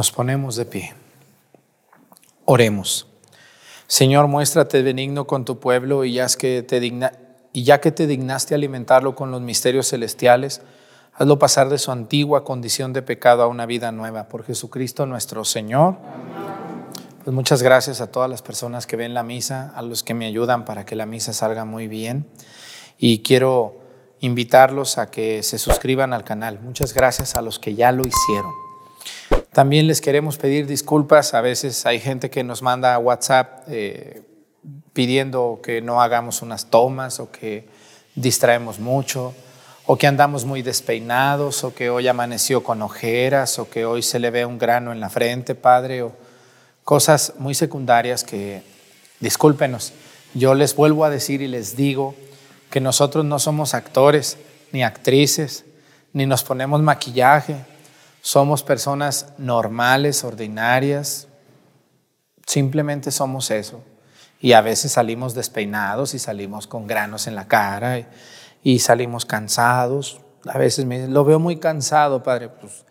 Nos 0.00 0.12
ponemos 0.12 0.56
de 0.56 0.64
pie. 0.64 0.94
Oremos. 2.46 3.06
Señor, 3.86 4.28
muéstrate 4.28 4.80
benigno 4.80 5.26
con 5.26 5.44
tu 5.44 5.60
pueblo 5.60 6.06
y 6.06 6.14
ya, 6.14 6.26
que 6.38 6.62
te 6.62 6.80
digna, 6.80 7.12
y 7.52 7.64
ya 7.64 7.82
que 7.82 7.92
te 7.92 8.06
dignaste 8.06 8.54
alimentarlo 8.54 9.14
con 9.14 9.30
los 9.30 9.42
misterios 9.42 9.88
celestiales, 9.88 10.62
hazlo 11.12 11.38
pasar 11.38 11.68
de 11.68 11.76
su 11.76 11.92
antigua 11.92 12.44
condición 12.44 12.94
de 12.94 13.02
pecado 13.02 13.42
a 13.42 13.46
una 13.46 13.66
vida 13.66 13.92
nueva. 13.92 14.26
Por 14.26 14.42
Jesucristo 14.42 15.04
nuestro 15.04 15.44
Señor. 15.44 15.98
Pues 17.22 17.34
muchas 17.34 17.62
gracias 17.62 18.00
a 18.00 18.10
todas 18.10 18.30
las 18.30 18.40
personas 18.40 18.86
que 18.86 18.96
ven 18.96 19.12
la 19.12 19.22
misa, 19.22 19.70
a 19.76 19.82
los 19.82 20.02
que 20.02 20.14
me 20.14 20.24
ayudan 20.24 20.64
para 20.64 20.86
que 20.86 20.96
la 20.96 21.04
misa 21.04 21.34
salga 21.34 21.66
muy 21.66 21.88
bien. 21.88 22.26
Y 22.96 23.18
quiero 23.18 23.82
invitarlos 24.20 24.96
a 24.96 25.10
que 25.10 25.42
se 25.42 25.58
suscriban 25.58 26.14
al 26.14 26.24
canal. 26.24 26.58
Muchas 26.62 26.94
gracias 26.94 27.36
a 27.36 27.42
los 27.42 27.58
que 27.58 27.74
ya 27.74 27.92
lo 27.92 28.04
hicieron. 28.06 28.60
También 29.52 29.86
les 29.86 30.00
queremos 30.00 30.38
pedir 30.38 30.66
disculpas. 30.66 31.34
A 31.34 31.40
veces 31.40 31.84
hay 31.86 31.98
gente 31.98 32.30
que 32.30 32.44
nos 32.44 32.62
manda 32.62 32.98
WhatsApp 32.98 33.64
eh, 33.68 34.22
pidiendo 34.92 35.60
que 35.62 35.82
no 35.82 36.00
hagamos 36.00 36.42
unas 36.42 36.66
tomas 36.66 37.18
o 37.18 37.30
que 37.30 37.68
distraemos 38.14 38.78
mucho 38.78 39.34
o 39.86 39.96
que 39.96 40.06
andamos 40.06 40.44
muy 40.44 40.62
despeinados 40.62 41.64
o 41.64 41.74
que 41.74 41.90
hoy 41.90 42.06
amaneció 42.06 42.62
con 42.62 42.80
ojeras 42.80 43.58
o 43.58 43.68
que 43.68 43.84
hoy 43.84 44.02
se 44.02 44.20
le 44.20 44.30
ve 44.30 44.44
un 44.44 44.56
grano 44.56 44.92
en 44.92 45.00
la 45.00 45.10
frente, 45.10 45.56
Padre, 45.56 46.02
o 46.02 46.12
cosas 46.84 47.32
muy 47.38 47.54
secundarias 47.54 48.22
que, 48.22 48.62
discúlpenos, 49.18 49.92
yo 50.32 50.54
les 50.54 50.76
vuelvo 50.76 51.04
a 51.04 51.10
decir 51.10 51.42
y 51.42 51.48
les 51.48 51.76
digo 51.76 52.14
que 52.70 52.80
nosotros 52.80 53.24
no 53.24 53.40
somos 53.40 53.74
actores 53.74 54.38
ni 54.70 54.84
actrices, 54.84 55.64
ni 56.12 56.24
nos 56.24 56.44
ponemos 56.44 56.80
maquillaje, 56.82 57.56
somos 58.20 58.62
personas 58.62 59.32
normales, 59.38 60.24
ordinarias, 60.24 61.28
simplemente 62.46 63.10
somos 63.10 63.50
eso. 63.50 63.82
Y 64.40 64.52
a 64.52 64.60
veces 64.60 64.92
salimos 64.92 65.34
despeinados 65.34 66.14
y 66.14 66.18
salimos 66.18 66.66
con 66.66 66.86
granos 66.86 67.26
en 67.26 67.34
la 67.34 67.46
cara 67.46 68.06
y, 68.62 68.78
salimos 68.78 69.26
cansados. 69.26 70.20
A 70.46 70.58
veces 70.58 70.86
me 70.86 71.08
lo 71.08 71.24
veo 71.24 71.38
muy 71.38 71.56
cansado, 71.56 72.22
padre. 72.22 72.48
Pues 72.48 72.84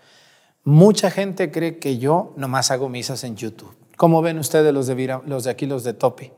mucha 0.63 1.09
gente 1.09 1.51
cree 1.51 1.79
que 1.79 1.97
yo 1.97 2.33
nomás 2.37 2.69
hago 2.69 2.87
misas 2.87 3.23
en 3.23 3.35
YouTube. 3.35 3.75
¿Cómo 3.97 4.21
ven 4.21 4.37
ustedes 4.37 4.73
los 4.73 4.87
de, 4.87 5.19
los 5.25 5.43
de 5.43 5.49
aquí, 5.49 5.65
los 5.65 5.83
de 5.83 5.93
Topi? 5.93 6.31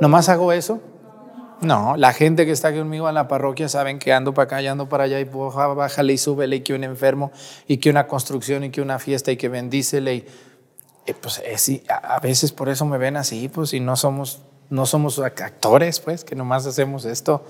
¿Nomás 0.00 0.28
hago 0.30 0.52
eso? 0.52 0.80
No, 1.60 1.96
la 1.98 2.14
gente 2.14 2.46
que 2.46 2.52
está 2.52 2.74
conmigo 2.74 3.06
en 3.08 3.14
la 3.14 3.28
parroquia 3.28 3.68
saben 3.68 3.98
que 3.98 4.14
ando 4.14 4.32
para 4.32 4.44
acá 4.44 4.62
y 4.62 4.66
ando 4.66 4.88
para 4.88 5.04
allá 5.04 5.20
y 5.20 5.24
baja, 5.24 5.66
bájale 5.66 6.14
y 6.14 6.18
súbele 6.18 6.56
y 6.56 6.60
que 6.60 6.72
un 6.72 6.84
enfermo 6.84 7.32
y 7.68 7.76
que 7.76 7.90
una 7.90 8.06
construcción 8.06 8.64
y 8.64 8.70
que 8.70 8.80
una 8.80 8.98
fiesta 8.98 9.30
y 9.30 9.36
que 9.36 9.50
bendícele. 9.50 10.14
Y, 10.14 10.26
eh, 11.06 11.14
pues 11.20 11.42
a 11.88 12.20
veces 12.20 12.52
por 12.52 12.70
eso 12.70 12.86
me 12.86 12.96
ven 12.96 13.18
así, 13.18 13.48
pues 13.48 13.74
y 13.74 13.80
no 13.80 13.96
somos, 13.96 14.40
no 14.70 14.86
somos 14.86 15.18
actores, 15.18 16.00
pues, 16.00 16.24
que 16.24 16.34
nomás 16.34 16.64
hacemos 16.66 17.04
esto. 17.04 17.44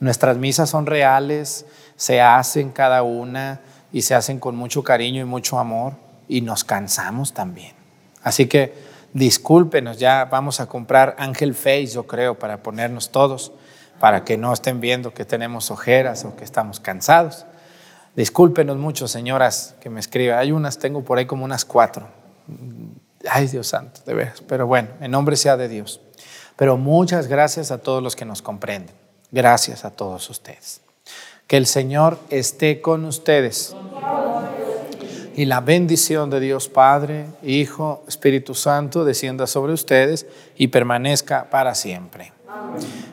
Nuestras 0.00 0.36
misas 0.36 0.68
son 0.68 0.84
reales, 0.84 1.64
se 1.96 2.20
hacen 2.20 2.70
cada 2.72 3.02
una 3.02 3.60
y 3.90 4.02
se 4.02 4.14
hacen 4.14 4.38
con 4.38 4.54
mucho 4.54 4.84
cariño 4.84 5.22
y 5.22 5.24
mucho 5.24 5.58
amor 5.58 5.94
y 6.28 6.42
nos 6.42 6.64
cansamos 6.64 7.32
también. 7.32 7.72
Así 8.22 8.46
que 8.48 8.74
discúlpenos, 9.16 9.98
ya 9.98 10.26
vamos 10.26 10.60
a 10.60 10.66
comprar 10.66 11.16
Ángel 11.18 11.54
Face, 11.54 11.86
yo 11.86 12.06
creo, 12.06 12.38
para 12.38 12.62
ponernos 12.62 13.10
todos, 13.10 13.50
para 13.98 14.24
que 14.24 14.36
no 14.36 14.52
estén 14.52 14.78
viendo 14.78 15.14
que 15.14 15.24
tenemos 15.24 15.70
ojeras 15.70 16.24
o 16.24 16.36
que 16.36 16.44
estamos 16.44 16.80
cansados. 16.80 17.46
Discúlpenos 18.14 18.76
mucho, 18.76 19.08
señoras, 19.08 19.74
que 19.80 19.88
me 19.88 20.00
escriban. 20.00 20.38
Hay 20.38 20.52
unas, 20.52 20.78
tengo 20.78 21.02
por 21.02 21.16
ahí 21.16 21.24
como 21.24 21.44
unas 21.44 21.64
cuatro. 21.64 22.08
Ay, 23.28 23.46
Dios 23.46 23.68
santo, 23.68 24.00
de 24.04 24.14
veras. 24.14 24.42
Pero 24.46 24.66
bueno, 24.66 24.88
en 25.00 25.10
nombre 25.10 25.36
sea 25.36 25.56
de 25.56 25.68
Dios. 25.68 26.00
Pero 26.56 26.76
muchas 26.76 27.26
gracias 27.26 27.70
a 27.70 27.78
todos 27.78 28.02
los 28.02 28.16
que 28.16 28.26
nos 28.26 28.42
comprenden. 28.42 28.94
Gracias 29.30 29.84
a 29.86 29.90
todos 29.90 30.28
ustedes. 30.28 30.82
Que 31.46 31.56
el 31.56 31.66
Señor 31.66 32.18
esté 32.28 32.82
con 32.82 33.04
ustedes 33.06 33.74
y 35.36 35.44
la 35.44 35.60
bendición 35.60 36.30
de 36.30 36.40
Dios 36.40 36.70
Padre, 36.70 37.26
Hijo, 37.42 38.02
Espíritu 38.08 38.54
Santo 38.54 39.04
descienda 39.04 39.46
sobre 39.46 39.74
ustedes 39.74 40.26
y 40.56 40.68
permanezca 40.68 41.50
para 41.50 41.74
siempre. 41.74 42.32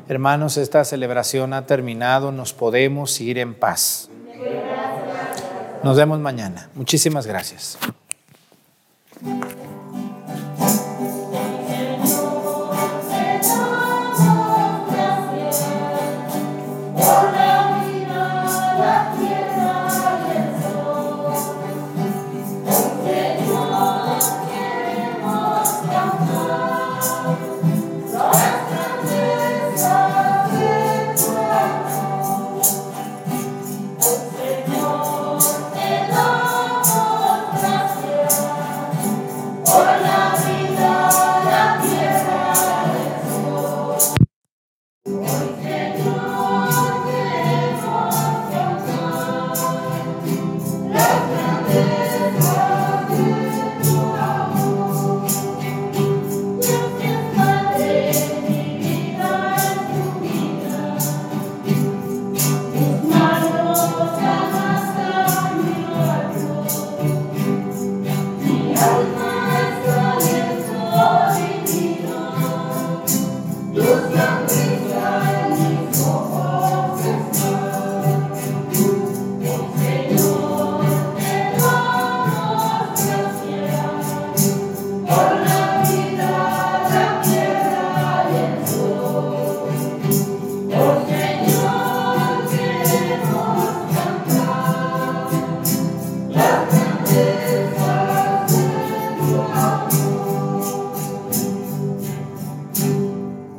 Hermanos, 0.07 0.55
esta 0.55 0.85
celebración 0.85 1.53
ha 1.53 1.65
terminado, 1.65 2.31
nos 2.31 2.53
podemos 2.53 3.19
ir 3.19 3.37
en 3.37 3.53
paz. 3.53 4.09
Nos 5.83 5.97
vemos 5.97 6.19
mañana. 6.19 6.69
Muchísimas 6.75 7.27
gracias. 7.27 7.77